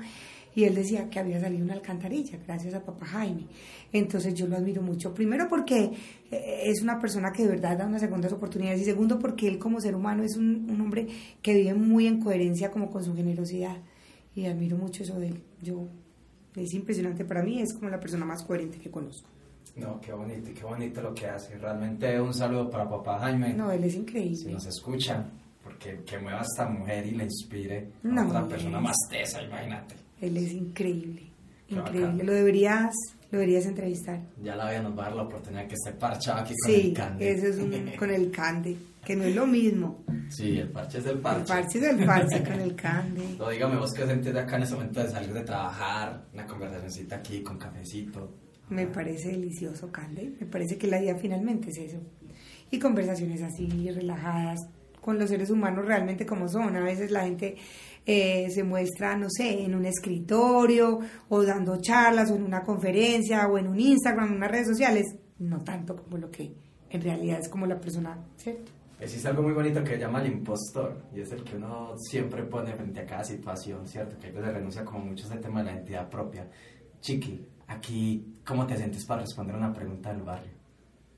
y 0.54 0.64
él 0.66 0.76
decía 0.76 1.10
que 1.10 1.20
había 1.20 1.40
salido 1.40 1.64
una 1.64 1.74
alcantarilla 1.74 2.38
gracias 2.46 2.74
a 2.74 2.84
papá 2.84 3.06
Jaime. 3.06 3.48
Entonces 3.94 4.34
yo 4.34 4.48
lo 4.48 4.58
admiro 4.58 4.82
mucho. 4.82 5.14
Primero 5.14 5.48
porque 5.50 5.92
eh, 6.32 6.62
es 6.66 6.82
una 6.82 7.00
persona 7.00 7.32
que 7.32 7.44
de 7.44 7.50
verdad 7.50 7.78
da 7.78 7.86
unas 7.86 8.02
segundas 8.02 8.32
oportunidades 8.34 8.82
y 8.82 8.86
segundo 8.86 9.20
porque 9.20 9.48
él 9.48 9.58
como 9.58 9.80
ser 9.80 9.96
humano 9.96 10.24
es 10.24 10.36
un, 10.36 10.80
hombre 10.82 11.08
que 11.42 11.54
vive 11.54 11.74
muy 11.74 12.08
en 12.08 12.20
coherencia 12.20 12.72
como 12.72 12.90
con 12.90 13.04
su 13.04 13.16
generosidad 13.16 13.78
y 14.36 14.46
admiro 14.46 14.78
mucho 14.78 15.04
eso 15.04 15.20
de 15.20 15.30
él. 15.30 15.44
Yo, 15.62 15.88
es 16.56 16.74
impresionante 16.74 17.24
para 17.24 17.44
mí, 17.44 17.62
es 17.62 17.74
como 17.74 17.90
la 17.90 18.00
persona 18.00 18.26
más 18.26 18.44
coherente 18.44 18.78
que 18.78 18.90
conozco. 18.90 19.30
No, 19.76 20.02
qué 20.02 20.12
bonito 20.12 20.52
qué 20.54 20.64
bonito 20.64 21.02
lo 21.02 21.14
que 21.14 21.28
hace. 21.28 21.58
Realmente 21.58 22.20
un 22.20 22.34
saludo 22.34 22.70
para 22.70 22.90
papá 22.90 23.20
Jaime. 23.20 23.54
No, 23.54 23.72
él 23.72 23.86
es 23.86 23.96
increíble. 23.96 24.36
Si 24.36 24.52
nos 24.52 24.66
escucha, 24.66 25.26
porque 25.64 26.02
que 26.06 26.20
mueva 26.20 26.40
a 26.40 26.44
esta 26.44 26.68
mujer 26.68 27.06
y 27.08 27.12
le 27.12 27.24
inspire 27.24 27.94
a 28.04 28.26
otra 28.26 28.48
persona 28.48 28.82
más 28.82 28.98
tesa, 29.10 29.42
imagínate. 29.42 30.01
Él 30.22 30.38
es 30.38 30.54
increíble, 30.54 31.24
increíble. 31.68 32.24
Lo 32.24 32.32
deberías, 32.32 32.94
lo 33.32 33.40
deberías 33.40 33.66
entrevistar. 33.66 34.22
Ya 34.42 34.56
la 34.56 34.70
vida 34.70 34.84
nos 34.84 34.98
va 34.98 35.04
a 35.04 35.08
dar 35.08 35.16
la 35.16 35.24
oportunidad 35.24 35.68
que 35.68 35.74
esté 35.74 35.94
parchado 35.94 36.42
aquí 36.42 36.54
con 36.64 36.74
el 36.74 36.94
cande. 36.94 37.26
Sí, 37.26 37.48
eso 37.48 37.62
es 37.64 37.96
con 37.98 38.10
el 38.12 38.32
cande, 38.32 38.78
que 39.04 39.16
no 39.16 39.24
es 39.24 39.36
lo 39.36 39.48
mismo. 39.48 40.04
Sí, 40.30 40.60
el 40.60 40.70
parche 40.70 41.00
es 41.00 41.06
del 41.06 41.18
parche. 41.18 41.42
El 41.42 41.48
parche 41.48 41.80
es 41.80 41.98
del 41.98 42.06
parche 42.06 42.44
con 42.50 42.60
el 42.60 42.76
cande. 42.76 43.36
No, 43.40 43.50
dígame 43.50 43.78
vos 43.78 43.92
que 43.94 44.06
sentís 44.06 44.36
acá 44.36 44.58
en 44.58 44.64
ese 44.64 44.76
momento 44.76 45.04
de 45.04 45.10
salir 45.10 45.34
de 45.34 45.42
trabajar, 45.42 46.26
una 46.34 46.46
conversacióncita 46.46 47.16
aquí 47.16 47.42
con 47.42 47.58
cafecito. 47.58 48.30
Me 48.70 48.88
parece 48.88 49.32
delicioso, 49.32 49.92
Cande. 49.92 50.34
Me 50.40 50.46
parece 50.46 50.78
que 50.78 50.88
la 50.88 50.98
vida 50.98 51.16
finalmente 51.16 51.72
es 51.72 51.78
eso. 51.78 51.98
Y 52.70 52.80
conversaciones 52.80 53.42
así, 53.42 53.68
relajadas, 53.92 54.62
con 55.02 55.20
los 55.20 55.30
seres 55.30 55.50
humanos 55.50 55.86
realmente 55.86 56.26
como 56.26 56.48
son. 56.48 56.76
A 56.78 56.82
veces 56.82 57.12
la 57.12 57.24
gente 57.24 57.58
eh, 58.06 58.50
se 58.50 58.64
muestra, 58.64 59.16
no 59.16 59.28
sé, 59.30 59.64
en 59.64 59.76
un 59.76 59.86
escritorio 59.86 61.00
o 61.30 61.44
dando 61.44 61.80
charlas 61.80 62.32
o 62.32 62.36
en 62.36 62.44
una 62.44 62.64
conferencia 62.64 63.48
o 63.48 63.58
en 63.58 63.68
un 63.68 63.80
Instagram, 63.80 64.30
en 64.30 64.36
unas 64.36 64.52
redes 64.52 64.68
sociales, 64.68 65.16
no 65.40 65.62
tanto 65.62 65.96
como 65.96 66.18
lo 66.18 66.30
que 66.32 66.54
en 66.90 67.02
realidad 67.02 67.40
es 67.40 67.50
como 67.50 67.66
la 67.66 67.80
persona, 67.80 68.18
¿cierto? 68.38 68.72
Existe 69.00 69.28
algo 69.28 69.42
muy 69.42 69.54
bonito 69.54 69.84
que 69.84 69.92
se 69.92 70.00
llama 70.00 70.22
el 70.22 70.32
impostor 70.32 71.06
y 71.16 71.22
es 71.22 71.32
el 71.32 71.44
que 71.44 71.56
uno 71.56 71.96
siempre 71.98 72.44
pone 72.44 72.74
frente 72.76 73.00
a 73.00 73.06
cada 73.06 73.24
situación, 73.24 73.88
¿cierto? 73.88 74.16
Que 74.20 74.32
veces 74.32 74.54
renuncia 74.54 74.86
como 74.86 75.06
mucho 75.06 75.26
a 75.26 75.34
ese 75.34 75.40
tema 75.40 75.60
de 75.60 75.66
la 75.66 75.74
identidad 75.74 76.08
propia. 76.08 76.48
Chiqui, 77.00 77.44
aquí, 77.68 78.38
¿cómo 78.46 78.68
te 78.68 78.78
sientes 78.78 79.04
para 79.06 79.22
responder 79.22 79.56
una 79.56 79.74
pregunta 79.74 80.14
del 80.14 80.22
barrio? 80.22 80.61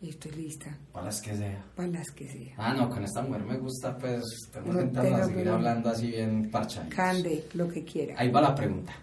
Estoy 0.09 0.31
lista. 0.31 0.77
Para 0.91 1.05
las 1.05 1.21
que 1.21 1.35
sea. 1.35 1.65
Para 1.75 1.87
las 1.89 2.11
que 2.11 2.27
sea. 2.27 2.55
Ah, 2.57 2.73
no, 2.73 2.89
con 2.89 3.03
esta 3.03 3.21
mujer 3.21 3.43
me 3.43 3.57
gusta, 3.57 3.97
pues, 3.97 4.23
estamos 4.45 4.75
intentando 4.75 5.25
seguir 5.25 5.49
hablando 5.49 5.89
así 5.89 6.07
bien 6.07 6.49
parchado. 6.51 6.89
Cande, 6.89 7.45
lo 7.53 7.67
que 7.67 7.83
quiera. 7.83 8.15
Ahí 8.17 8.29
va 8.29 8.41
la 8.41 8.55
pregunta. 8.55 8.93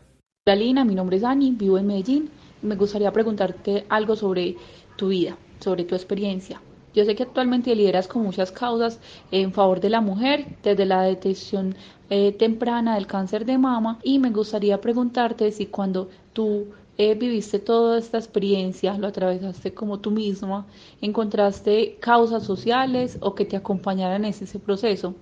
Hola 0.46 0.56
Lina, 0.56 0.84
mi 0.84 0.94
nombre 0.94 1.16
es 1.16 1.22
Dani, 1.22 1.52
vivo 1.52 1.78
en 1.78 1.86
Medellín. 1.86 2.30
Me 2.62 2.74
gustaría 2.74 3.12
preguntarte 3.12 3.84
algo 3.88 4.16
sobre 4.16 4.56
tu 4.96 5.08
vida, 5.08 5.36
sobre 5.58 5.84
tu 5.84 5.94
experiencia. 5.94 6.60
Yo 6.92 7.04
sé 7.04 7.14
que 7.14 7.22
actualmente 7.22 7.74
lideras 7.74 8.08
con 8.08 8.22
muchas 8.22 8.50
causas 8.50 8.98
en 9.30 9.52
favor 9.52 9.80
de 9.80 9.90
la 9.90 10.00
mujer, 10.00 10.56
desde 10.62 10.86
la 10.86 11.02
detección 11.02 11.76
eh, 12.08 12.32
temprana 12.32 12.96
del 12.96 13.06
cáncer 13.06 13.44
de 13.44 13.58
mama, 13.58 14.00
y 14.02 14.18
me 14.18 14.30
gustaría 14.30 14.80
preguntarte 14.80 15.52
si 15.52 15.66
cuando 15.66 16.08
tú 16.32 16.66
eh, 17.02 17.14
viviste 17.14 17.58
toda 17.58 17.98
esta 17.98 18.18
experiencia, 18.18 18.98
lo 18.98 19.06
atravesaste 19.06 19.72
como 19.72 20.00
tú 20.00 20.10
misma, 20.10 20.66
encontraste 21.00 21.96
causas 21.98 22.42
sociales 22.44 23.16
o 23.22 23.34
que 23.34 23.46
te 23.46 23.56
acompañaran 23.56 24.26
en 24.26 24.30
ese 24.30 24.58
proceso. 24.58 25.14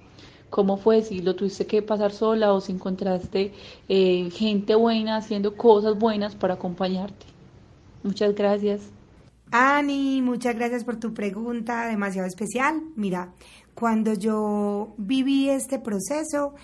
¿Cómo 0.51 0.77
fue? 0.77 1.03
Si 1.03 1.21
lo 1.21 1.37
tuviste 1.37 1.67
que 1.67 1.81
pasar 1.81 2.11
sola 2.11 2.53
o 2.53 2.61
si 2.61 2.73
encontraste 2.73 3.53
eh, 3.89 4.29
gente 4.33 4.75
buena 4.75 5.19
haciendo 5.19 5.57
cosas 5.57 5.97
buenas 5.97 6.35
para 6.35 6.55
acompañarte. 6.55 7.27
Muchas 8.03 8.35
gracias. 8.35 8.91
Ani, 9.53 10.21
muchas 10.21 10.57
gracias 10.57 10.83
por 10.83 10.97
tu 10.99 11.15
pregunta, 11.15 11.87
demasiado 11.87 12.27
especial. 12.27 12.83
Mira, 12.97 13.33
cuando 13.75 14.15
yo 14.15 14.95
viví 14.97 15.49
este 15.49 15.79
proceso, 15.79 16.55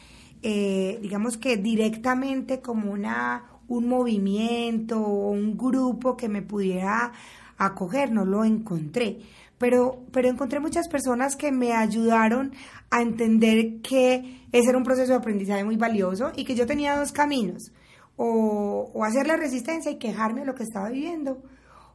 eh, 0.43 0.99
digamos 1.01 1.37
que 1.37 1.57
directamente 1.57 2.61
como 2.61 2.91
una 2.91 3.54
un 3.69 3.89
movimiento 3.89 5.01
o 5.01 5.31
un 5.31 5.57
grupo 5.57 6.17
que 6.17 6.29
me 6.29 6.43
pudiera 6.43 7.13
acoger, 7.59 8.13
no 8.13 8.25
lo 8.25 8.45
encontré. 8.45 9.21
Pero, 9.59 10.05
pero 10.13 10.29
encontré 10.29 10.61
muchas 10.61 10.89
personas 10.89 11.37
que 11.37 11.53
me 11.53 11.73
ayudaron 11.73 12.53
a 12.91 13.03
entender 13.03 13.81
que 13.81 14.47
ese 14.53 14.69
era 14.69 14.79
un 14.79 14.85
proceso 14.85 15.13
de 15.13 15.19
aprendizaje 15.19 15.65
muy 15.65 15.77
valioso 15.77 16.33
y 16.37 16.45
que 16.45 16.55
yo 16.55 16.67
tenía 16.67 16.97
dos 16.97 17.13
caminos, 17.13 17.73
o, 18.17 18.91
o 18.93 19.05
hacer 19.05 19.27
la 19.27 19.37
resistencia 19.37 19.91
y 19.91 19.99
quejarme 19.99 20.41
de 20.41 20.47
lo 20.47 20.55
que 20.55 20.65
estaba 20.65 20.91
viviendo, 20.91 21.43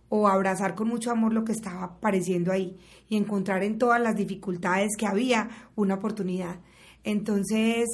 o 0.10 0.28
abrazar 0.28 0.76
con 0.76 0.88
mucho 0.88 1.12
amor 1.12 1.34
lo 1.34 1.46
que 1.46 1.52
estaba 1.52 1.84
apareciendo 1.84 2.52
ahí 2.52 2.78
y 3.08 3.16
encontrar 3.16 3.64
en 3.64 3.78
todas 3.78 4.02
las 4.02 4.16
dificultades 4.16 4.90
que 4.98 5.06
había 5.06 5.50
una 5.76 5.96
oportunidad. 5.96 6.60
Entonces, 7.04 7.88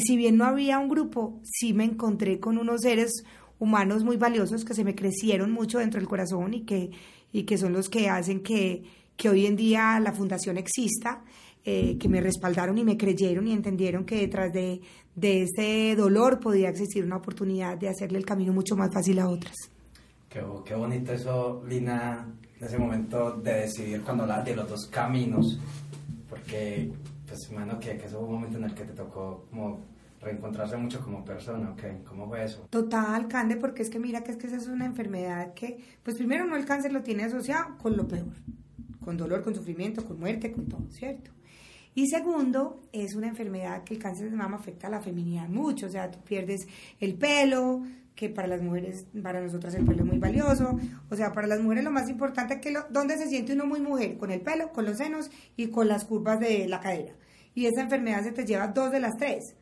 si 0.00 0.16
bien 0.16 0.36
no 0.36 0.44
había 0.44 0.78
un 0.78 0.88
grupo, 0.88 1.40
sí 1.44 1.74
me 1.74 1.84
encontré 1.84 2.40
con 2.40 2.58
unos 2.58 2.80
seres 2.82 3.24
humanos 3.58 4.04
muy 4.04 4.16
valiosos 4.16 4.64
que 4.64 4.74
se 4.74 4.84
me 4.84 4.94
crecieron 4.94 5.52
mucho 5.52 5.78
dentro 5.78 6.00
del 6.00 6.08
corazón 6.08 6.54
y 6.54 6.62
que, 6.62 6.90
y 7.32 7.44
que 7.44 7.58
son 7.58 7.72
los 7.72 7.88
que 7.88 8.08
hacen 8.08 8.42
que, 8.42 8.82
que 9.16 9.28
hoy 9.28 9.46
en 9.46 9.56
día 9.56 10.00
la 10.00 10.12
fundación 10.12 10.56
exista, 10.56 11.22
eh, 11.64 11.96
que 11.98 12.08
me 12.08 12.20
respaldaron 12.20 12.76
y 12.78 12.84
me 12.84 12.96
creyeron 12.96 13.46
y 13.46 13.52
entendieron 13.52 14.04
que 14.04 14.16
detrás 14.16 14.52
de, 14.52 14.80
de 15.14 15.42
este 15.42 15.94
dolor 15.94 16.40
podía 16.40 16.68
existir 16.68 17.04
una 17.04 17.16
oportunidad 17.16 17.78
de 17.78 17.88
hacerle 17.88 18.18
el 18.18 18.24
camino 18.24 18.52
mucho 18.52 18.74
más 18.76 18.92
fácil 18.92 19.18
a 19.20 19.28
otras. 19.28 19.54
Qué, 20.28 20.42
qué 20.64 20.74
bonito 20.74 21.12
eso, 21.12 21.62
Lina, 21.68 22.26
ese 22.60 22.78
momento 22.78 23.32
de 23.32 23.52
decidir 23.52 24.02
cuando 24.02 24.22
hablas 24.22 24.44
de 24.44 24.56
los 24.56 24.68
dos 24.68 24.86
caminos, 24.86 25.58
porque, 26.28 26.90
pues, 27.32 27.52
mano, 27.52 27.78
que, 27.78 27.96
que 27.96 28.06
ese 28.06 28.16
fue 28.16 28.24
un 28.24 28.32
momento 28.32 28.58
en 28.58 28.64
el 28.64 28.74
que 28.74 28.84
te 28.84 28.92
tocó 28.92 29.46
como 29.50 29.80
reencontrarse 30.20 30.76
mucho 30.76 31.00
como 31.00 31.24
persona, 31.24 31.70
¿ok? 31.70 32.04
¿Cómo 32.06 32.28
fue 32.28 32.44
eso? 32.44 32.66
Total, 32.70 33.26
Cande, 33.26 33.56
porque 33.56 33.82
es 33.82 33.90
que 33.90 33.98
mira 33.98 34.22
que 34.22 34.32
es 34.32 34.36
que 34.36 34.46
esa 34.46 34.56
es 34.56 34.68
una 34.68 34.84
enfermedad 34.84 35.52
que, 35.54 35.78
pues 36.02 36.16
primero 36.16 36.44
no 36.46 36.56
el 36.56 36.64
cáncer 36.64 36.92
lo 36.92 37.02
tiene 37.02 37.24
asociado 37.24 37.76
con 37.78 37.96
lo 37.96 38.06
peor, 38.06 38.32
con 39.04 39.16
dolor, 39.16 39.42
con 39.42 39.54
sufrimiento, 39.54 40.04
con 40.04 40.20
muerte, 40.20 40.52
con 40.52 40.66
todo, 40.68 40.86
¿cierto? 40.90 41.30
Y 41.94 42.06
segundo, 42.06 42.80
es 42.92 43.14
una 43.14 43.28
enfermedad 43.28 43.82
que 43.84 43.94
el 43.94 44.00
cáncer 44.00 44.30
de 44.30 44.36
mama 44.36 44.56
afecta 44.56 44.86
a 44.86 44.90
la 44.90 45.00
feminidad 45.00 45.48
mucho, 45.48 45.86
o 45.86 45.90
sea, 45.90 46.10
tú 46.10 46.20
pierdes 46.20 46.66
el 47.00 47.14
pelo, 47.14 47.82
que 48.14 48.28
para 48.28 48.46
las 48.46 48.62
mujeres, 48.62 49.06
para 49.22 49.40
nosotras 49.40 49.74
el 49.74 49.84
pelo 49.84 50.02
es 50.02 50.08
muy 50.08 50.18
valioso, 50.18 50.78
o 51.10 51.16
sea, 51.16 51.32
para 51.32 51.46
las 51.46 51.60
mujeres 51.60 51.84
lo 51.84 51.90
más 51.90 52.08
importante 52.08 52.54
es 52.54 52.60
que 52.60 52.70
lo, 52.70 52.84
¿dónde 52.90 53.16
se 53.16 53.26
siente 53.26 53.54
uno 53.54 53.66
muy 53.66 53.80
mujer? 53.80 54.16
Con 54.18 54.30
el 54.30 54.40
pelo, 54.40 54.72
con 54.72 54.84
los 54.84 54.98
senos 54.98 55.30
y 55.56 55.68
con 55.68 55.88
las 55.88 56.04
curvas 56.04 56.38
de 56.38 56.68
la 56.68 56.80
cadera. 56.80 57.14
Y 57.54 57.66
esa 57.66 57.82
enfermedad 57.82 58.22
se 58.22 58.32
te 58.32 58.44
lleva 58.44 58.68
dos 58.68 58.90
de 58.90 59.00
las 59.00 59.16
tres. 59.16 59.54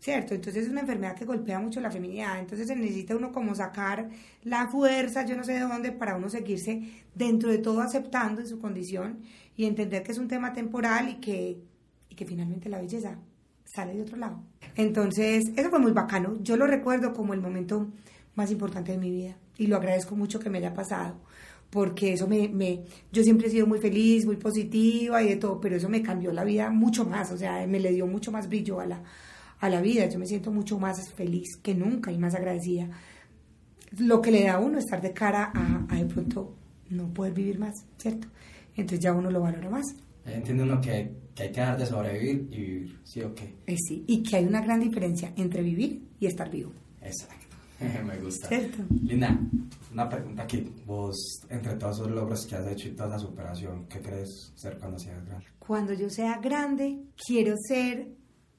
¿cierto? 0.00 0.34
Entonces 0.34 0.64
es 0.64 0.70
una 0.70 0.80
enfermedad 0.80 1.14
que 1.14 1.24
golpea 1.24 1.60
mucho 1.60 1.80
la 1.80 1.90
feminidad, 1.90 2.40
entonces 2.40 2.66
se 2.66 2.74
necesita 2.74 3.14
uno 3.14 3.30
como 3.32 3.54
sacar 3.54 4.08
la 4.42 4.66
fuerza, 4.68 5.24
yo 5.26 5.36
no 5.36 5.44
sé 5.44 5.52
de 5.52 5.60
dónde, 5.60 5.92
para 5.92 6.16
uno 6.16 6.28
seguirse 6.28 7.04
dentro 7.14 7.50
de 7.50 7.58
todo 7.58 7.82
aceptando 7.82 8.44
su 8.46 8.58
condición 8.58 9.20
y 9.56 9.66
entender 9.66 10.02
que 10.02 10.12
es 10.12 10.18
un 10.18 10.26
tema 10.26 10.52
temporal 10.52 11.10
y 11.10 11.14
que, 11.20 11.62
y 12.08 12.14
que 12.14 12.24
finalmente 12.24 12.70
la 12.70 12.80
belleza 12.80 13.18
sale 13.64 13.94
de 13.94 14.02
otro 14.02 14.16
lado. 14.16 14.42
Entonces, 14.74 15.52
eso 15.54 15.70
fue 15.70 15.78
muy 15.78 15.92
bacano, 15.92 16.38
yo 16.40 16.56
lo 16.56 16.66
recuerdo 16.66 17.12
como 17.12 17.34
el 17.34 17.40
momento 17.42 17.88
más 18.34 18.50
importante 18.50 18.92
de 18.92 18.98
mi 18.98 19.10
vida 19.10 19.36
y 19.58 19.66
lo 19.66 19.76
agradezco 19.76 20.16
mucho 20.16 20.40
que 20.40 20.48
me 20.48 20.58
haya 20.58 20.72
pasado 20.72 21.20
porque 21.70 22.12
eso 22.12 22.26
me, 22.26 22.48
me, 22.48 22.82
yo 23.12 23.22
siempre 23.22 23.46
he 23.46 23.50
sido 23.50 23.66
muy 23.66 23.78
feliz, 23.78 24.26
muy 24.26 24.36
positiva 24.36 25.22
y 25.22 25.28
de 25.28 25.36
todo, 25.36 25.60
pero 25.60 25.76
eso 25.76 25.88
me 25.88 26.02
cambió 26.02 26.32
la 26.32 26.44
vida 26.44 26.70
mucho 26.70 27.04
más, 27.04 27.30
o 27.30 27.38
sea, 27.38 27.66
me 27.66 27.78
le 27.78 27.92
dio 27.92 28.06
mucho 28.06 28.32
más 28.32 28.48
brillo 28.48 28.80
a 28.80 28.86
la, 28.86 29.02
a 29.60 29.68
la 29.68 29.80
vida. 29.80 30.06
Yo 30.06 30.18
me 30.18 30.26
siento 30.26 30.50
mucho 30.50 30.78
más 30.78 31.12
feliz 31.12 31.56
que 31.62 31.74
nunca 31.74 32.10
y 32.10 32.18
más 32.18 32.34
agradecida. 32.34 32.88
Lo 33.98 34.20
que 34.20 34.30
le 34.30 34.44
da 34.44 34.54
a 34.54 34.58
uno 34.58 34.78
estar 34.78 35.00
de 35.00 35.12
cara 35.12 35.52
a, 35.54 35.94
de 35.94 36.04
pronto 36.06 36.56
no 36.90 37.12
poder 37.12 37.32
vivir 37.32 37.58
más, 37.58 37.84
¿cierto? 37.96 38.28
Entonces 38.76 39.00
ya 39.00 39.12
uno 39.12 39.30
lo 39.30 39.40
valora 39.40 39.70
más. 39.70 39.94
Entiende 40.24 40.62
uno 40.62 40.80
que, 40.80 40.90
hay 40.90 41.12
que 41.34 41.60
dejar 41.60 41.78
de 41.78 41.86
sobrevivir 41.86 42.48
y 42.50 42.56
vivir, 42.60 43.00
¿sí 43.04 43.20
o 43.22 43.34
qué? 43.34 43.54
Eh, 43.66 43.76
sí, 43.76 44.04
y 44.06 44.22
que 44.22 44.36
hay 44.36 44.44
una 44.44 44.60
gran 44.60 44.80
diferencia 44.80 45.32
entre 45.36 45.62
vivir 45.62 46.02
y 46.20 46.26
estar 46.26 46.50
vivo. 46.50 46.72
Exacto, 47.02 47.39
me 48.06 48.18
gusta. 48.18 48.48
¿Cierto? 48.48 48.84
Lina, 49.02 49.40
una 49.92 50.08
pregunta 50.08 50.42
aquí. 50.42 50.72
Vos, 50.86 51.16
entre 51.48 51.74
todos 51.74 51.98
esos 51.98 52.10
logros 52.10 52.46
que 52.46 52.56
has 52.56 52.66
hecho 52.68 52.88
y 52.88 52.92
toda 52.92 53.16
esa 53.16 53.18
superación, 53.18 53.86
¿qué 53.88 54.00
crees 54.00 54.52
ser 54.54 54.78
cuando 54.78 54.98
seas 54.98 55.24
grande? 55.24 55.46
Cuando 55.58 55.92
yo 55.94 56.10
sea 56.10 56.38
grande, 56.38 56.98
quiero 57.26 57.54
ser 57.56 58.08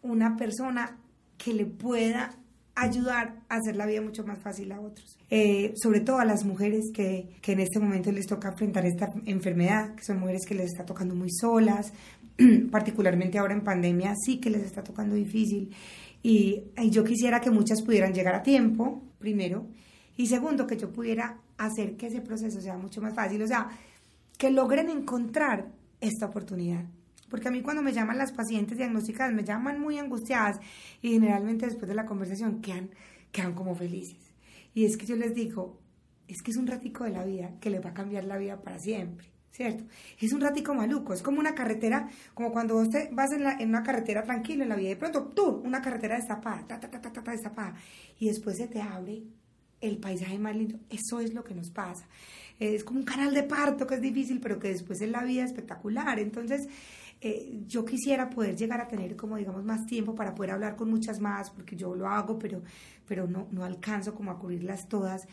una 0.02 0.36
persona 0.36 0.98
que 1.38 1.54
le 1.54 1.66
pueda 1.66 2.36
ayudar 2.76 3.42
a 3.50 3.58
hacer 3.58 3.76
la 3.76 3.86
vida 3.86 4.02
mucho 4.02 4.24
más 4.24 4.40
fácil 4.40 4.72
a 4.72 4.80
otros. 4.80 5.18
Eh, 5.30 5.74
sobre 5.76 6.00
todo 6.00 6.20
a 6.20 6.26
las 6.26 6.46
mujeres 6.46 6.86
que, 6.94 7.30
que, 7.42 7.52
en 7.52 7.60
este 7.60 7.80
momento 7.80 8.12
les 8.12 8.26
toca 8.26 8.50
enfrentar 8.50 8.86
esta 8.86 9.12
enfermedad, 9.26 9.96
que 9.96 10.04
son 10.04 10.20
mujeres 10.20 10.46
que 10.46 10.56
les 10.56 10.72
está 10.72 10.86
tocando 10.86 11.14
muy 11.14 11.30
solas, 11.30 11.94
particularmente 12.72 13.38
ahora 13.38 13.54
en 13.54 13.64
pandemia 13.64 14.14
sí 14.26 14.40
que 14.40 14.50
les 14.50 14.64
está 14.64 14.84
tocando 14.84 15.16
difícil. 15.16 15.70
Y, 16.24 16.64
y 16.78 16.90
yo 16.90 17.04
quisiera 17.04 17.42
que 17.42 17.52
muchas 17.52 17.82
pudieran 17.82 18.14
llegar 18.14 18.36
a 18.36 18.44
tiempo, 18.44 19.02
primero, 19.22 19.68
y 20.18 20.28
segundo, 20.28 20.68
que 20.68 20.76
yo 20.76 20.92
pudiera 20.92 21.40
hacer 21.58 21.96
que 21.96 22.08
ese 22.08 22.20
proceso 22.20 22.60
sea 22.60 22.78
mucho 22.78 23.02
más 23.02 23.16
fácil, 23.16 23.42
o 23.42 23.48
sea, 23.48 23.70
que 24.38 24.52
logren 24.52 24.90
encontrar 24.90 25.72
esta 26.02 26.26
oportunidad 26.26 26.84
porque 27.32 27.48
a 27.48 27.52
mí 27.52 27.62
cuando 27.62 27.82
me 27.82 27.94
llaman 27.94 28.18
las 28.18 28.34
pacientes 28.34 28.78
diagnosticadas, 28.78 29.34
me 29.34 29.46
llaman 29.46 29.80
muy 29.80 29.98
angustiadas 29.98 30.60
y 31.02 31.14
generalmente 31.14 31.66
después 31.66 31.88
de 31.88 31.96
la 31.96 32.06
conversación 32.06 32.62
quedan, 32.62 32.90
quedan 33.32 33.54
como 33.54 33.74
felices. 33.74 34.20
Y 34.74 34.84
es 34.84 34.98
que 34.98 35.06
yo 35.06 35.16
les 35.16 35.34
digo, 35.34 35.80
es 36.28 36.42
que 36.42 36.52
es 36.52 36.58
un 36.58 36.68
ratico 36.68 37.06
de 37.06 37.12
la 37.12 37.24
vida 37.24 37.56
que 37.62 37.70
les 37.70 37.84
va 37.84 37.92
a 37.92 37.94
cambiar 37.94 38.26
la 38.26 38.38
vida 38.38 38.62
para 38.62 38.80
siempre. 38.80 39.28
¿Cierto? 39.52 39.84
Es 40.20 40.34
un 40.34 40.42
ratico 40.42 40.74
maluco, 40.74 41.14
es 41.14 41.22
como 41.22 41.40
una 41.40 41.54
carretera, 41.54 42.10
como 42.34 42.52
cuando 42.52 42.76
vos 42.76 42.88
vas 43.12 43.32
en, 43.34 43.46
en, 43.62 43.70
una 43.70 43.84
carretera 43.84 44.24
tranquilo 44.24 44.64
en 44.64 44.70
la 44.70 44.76
vida, 44.76 44.88
y 44.88 44.94
de 44.94 44.98
pronto 44.98 45.24
tú, 45.36 45.62
una 45.64 45.82
carretera 45.82 46.16
destapada, 46.16 46.66
ta, 46.66 46.80
ta, 46.80 46.90
ta, 46.90 47.02
ta, 47.02 47.12
ta, 47.12 47.32
destapada, 47.32 47.76
y 48.20 48.28
después 48.28 48.58
se 48.58 48.68
te 48.68 48.82
abre 48.82 49.24
el 49.82 49.98
paisaje 49.98 50.40
más 50.40 50.56
lindo. 50.56 50.80
Eso 50.90 51.20
es 51.20 51.34
lo 51.34 51.44
que 51.44 51.56
nos 51.56 51.70
pasa. 51.72 52.06
Es 52.60 52.84
como 52.84 53.00
un 53.00 53.06
canal 53.06 53.34
de 53.34 53.44
parto 53.44 53.88
que 53.88 53.96
es 53.96 54.02
difícil, 54.02 54.40
pero 54.40 54.60
que 54.60 54.70
después 54.70 55.02
es 55.02 55.10
la 55.10 55.24
vida 55.24 55.44
espectacular. 55.44 56.20
Entonces, 56.20 56.68
eh, 57.20 57.64
yo 57.68 57.84
quisiera 57.84 58.30
poder 58.30 58.56
llegar 58.56 58.82
a 58.82 58.88
tener 58.88 59.16
como 59.16 59.38
digamos 59.38 59.64
más 59.64 59.86
tiempo 59.86 60.16
para 60.16 60.34
poder 60.34 60.52
hablar 60.52 60.76
con 60.76 60.90
muchas 60.90 61.20
más, 61.20 61.50
porque 61.50 61.76
yo 61.76 61.96
lo 61.96 62.08
hago, 62.08 62.38
pero, 62.38 62.62
pero 63.08 63.28
no, 63.28 63.48
no 63.52 63.64
alcanzo 63.64 64.14
como 64.14 64.32
a 64.32 64.40
cubrirlas 64.40 64.88
todas. 64.88 65.28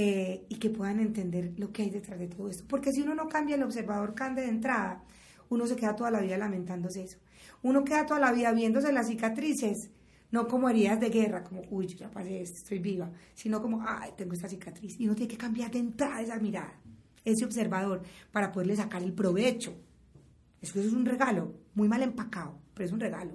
Eh, 0.00 0.46
y 0.48 0.54
que 0.60 0.70
puedan 0.70 1.00
entender 1.00 1.54
lo 1.56 1.72
que 1.72 1.82
hay 1.82 1.90
detrás 1.90 2.20
de 2.20 2.28
todo 2.28 2.48
esto. 2.48 2.64
Porque 2.68 2.92
si 2.92 3.02
uno 3.02 3.16
no 3.16 3.28
cambia 3.28 3.56
el 3.56 3.64
observador 3.64 4.14
cande 4.14 4.42
de 4.42 4.48
entrada, 4.48 5.02
uno 5.48 5.66
se 5.66 5.74
queda 5.74 5.96
toda 5.96 6.12
la 6.12 6.20
vida 6.20 6.38
lamentándose 6.38 7.02
eso. 7.02 7.18
Uno 7.62 7.82
queda 7.84 8.06
toda 8.06 8.20
la 8.20 8.30
vida 8.30 8.52
viéndose 8.52 8.92
las 8.92 9.08
cicatrices, 9.08 9.90
no 10.30 10.46
como 10.46 10.68
heridas 10.68 11.00
de 11.00 11.10
guerra, 11.10 11.42
como, 11.42 11.62
uy, 11.70 11.88
yo 11.88 11.96
ya 11.96 12.10
pasé 12.12 12.40
esto, 12.40 12.58
estoy 12.58 12.78
viva, 12.78 13.10
sino 13.34 13.60
como, 13.60 13.84
ay, 13.84 14.12
tengo 14.16 14.34
esta 14.34 14.48
cicatriz. 14.48 15.00
Y 15.00 15.06
uno 15.06 15.16
tiene 15.16 15.32
que 15.32 15.36
cambiar 15.36 15.72
de 15.72 15.80
entrada 15.80 16.20
esa 16.20 16.38
mirada, 16.38 16.74
ese 17.24 17.44
observador, 17.44 18.02
para 18.30 18.52
poderle 18.52 18.76
sacar 18.76 19.02
el 19.02 19.12
provecho 19.12 19.74
es 20.60 20.72
que 20.72 20.80
eso 20.80 20.88
es 20.88 20.94
un 20.94 21.06
regalo, 21.06 21.54
muy 21.74 21.88
mal 21.88 22.02
empacado, 22.02 22.58
pero 22.74 22.86
es 22.86 22.92
un 22.92 23.00
regalo. 23.00 23.32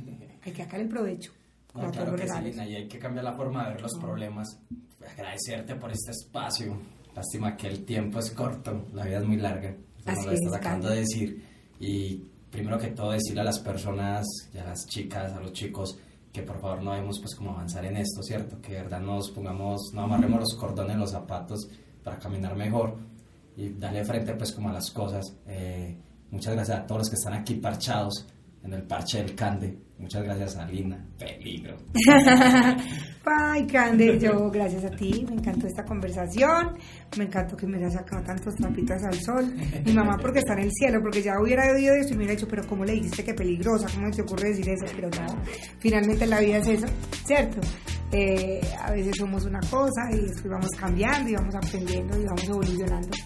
Hay 0.44 0.52
que 0.52 0.62
sacar 0.62 0.80
el 0.80 0.88
provecho. 0.88 1.32
No, 1.74 1.90
claro 1.90 2.16
que 2.16 2.26
sí, 2.26 2.34
y 2.54 2.74
hay 2.74 2.88
que 2.88 2.98
cambiar 2.98 3.24
la 3.24 3.34
forma 3.34 3.66
de 3.66 3.74
ver 3.74 3.82
los 3.82 3.98
problemas. 3.98 4.58
Agradecerte 5.10 5.74
por 5.76 5.90
este 5.92 6.10
espacio. 6.12 6.76
Lástima 7.14 7.56
que 7.56 7.68
el 7.68 7.84
tiempo 7.84 8.18
es 8.18 8.30
corto, 8.30 8.86
la 8.92 9.04
vida 9.04 9.18
es 9.18 9.24
muy 9.24 9.36
larga. 9.36 9.74
Como 10.04 10.22
lo 10.22 10.32
estás 10.32 10.54
acabando 10.54 10.90
de 10.90 11.00
decir. 11.00 11.44
Y 11.80 12.16
primero 12.50 12.78
que 12.78 12.88
todo 12.88 13.12
decirle 13.12 13.40
a 13.40 13.44
las 13.44 13.58
personas, 13.58 14.26
y 14.52 14.58
a 14.58 14.64
las 14.64 14.86
chicas, 14.86 15.32
a 15.32 15.40
los 15.40 15.52
chicos, 15.52 15.98
que 16.32 16.42
por 16.42 16.60
favor 16.60 16.82
no 16.82 16.92
debemos 16.92 17.18
pues 17.20 17.34
como 17.34 17.50
avanzar 17.52 17.84
en 17.84 17.96
esto, 17.96 18.22
¿cierto? 18.22 18.60
Que 18.60 18.72
de 18.72 18.82
verdad 18.82 19.00
nos 19.00 19.30
pongamos, 19.30 19.90
no 19.94 20.02
amarremos 20.02 20.40
los 20.40 20.54
cordones 20.54 20.94
en 20.94 21.00
los 21.00 21.10
zapatos 21.10 21.68
para 22.04 22.18
caminar 22.18 22.54
mejor 22.54 22.96
y 23.56 23.70
darle 23.70 24.04
frente 24.04 24.34
pues 24.34 24.52
como 24.52 24.68
a 24.68 24.72
las 24.72 24.90
cosas. 24.90 25.24
Eh, 25.46 25.96
Muchas 26.30 26.54
gracias 26.54 26.78
a 26.78 26.86
todos 26.86 27.02
los 27.02 27.10
que 27.10 27.16
están 27.16 27.34
aquí 27.34 27.54
parchados 27.54 28.26
en 28.66 28.74
el 28.74 28.82
parche 28.82 29.18
del 29.18 29.34
Cande. 29.34 29.78
Muchas 29.98 30.24
gracias 30.24 30.56
a 30.56 30.66
Lina. 30.66 31.02
Peligro. 31.18 31.76
Ay, 33.24 33.66
Cande, 33.66 34.18
yo 34.18 34.50
gracias 34.50 34.84
a 34.84 34.90
ti. 34.90 35.24
Me 35.28 35.36
encantó 35.36 35.66
esta 35.66 35.84
conversación. 35.84 36.76
Me 37.16 37.24
encantó 37.24 37.56
que 37.56 37.66
me 37.66 37.78
hayas 37.78 37.94
sacado 37.94 38.22
tantos 38.22 38.54
trapitas 38.56 39.02
al 39.04 39.14
sol. 39.14 39.54
Mi 39.84 39.92
mamá 39.92 40.18
porque 40.20 40.40
está 40.40 40.52
en 40.54 40.64
el 40.64 40.70
cielo, 40.72 41.00
porque 41.00 41.22
ya 41.22 41.32
hubiera 41.40 41.72
oído 41.72 41.94
eso 41.94 42.10
y 42.10 42.12
me 42.12 42.18
hubiera 42.18 42.34
dicho, 42.34 42.48
pero 42.48 42.66
¿cómo 42.66 42.84
le 42.84 42.92
dijiste 42.92 43.24
que 43.24 43.34
peligrosa? 43.34 43.86
¿Cómo 43.94 44.10
te 44.10 44.22
ocurre 44.22 44.50
decir 44.50 44.68
eso? 44.68 44.86
Pero 44.94 45.08
no, 45.08 45.42
finalmente 45.78 46.26
la 46.26 46.40
vida 46.40 46.58
es 46.58 46.68
eso, 46.68 46.86
¿cierto? 47.24 47.60
Eh, 48.12 48.60
a 48.80 48.92
veces 48.92 49.14
somos 49.16 49.44
una 49.44 49.60
cosa 49.60 50.10
y 50.12 50.20
después 50.20 50.48
vamos 50.48 50.70
cambiando 50.78 51.30
y 51.30 51.34
vamos 51.34 51.54
aprendiendo 51.54 52.20
y 52.20 52.24
vamos 52.24 52.44
evolucionando. 52.44 53.16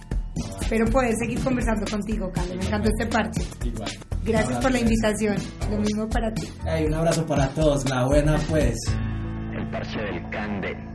Espero 0.60 0.86
poder 0.86 1.14
seguir 1.16 1.42
conversando 1.42 1.84
contigo, 1.90 2.30
Carlos. 2.32 2.56
Me 2.56 2.66
encantó 2.66 2.88
este 2.90 3.06
parche. 3.06 3.42
Igual. 3.64 3.90
Gracias 4.24 4.58
por 4.58 4.70
la 4.70 4.80
invitación. 4.80 5.36
Lo 5.70 5.78
mismo 5.78 6.08
para 6.08 6.32
ti. 6.32 6.48
Hey, 6.64 6.84
un 6.86 6.94
abrazo 6.94 7.26
para 7.26 7.48
todos. 7.48 7.88
La 7.88 8.04
buena, 8.04 8.36
pues. 8.48 8.76
El 9.52 9.70
parche 9.70 9.98
del 9.98 10.30
Cande. 10.30 10.89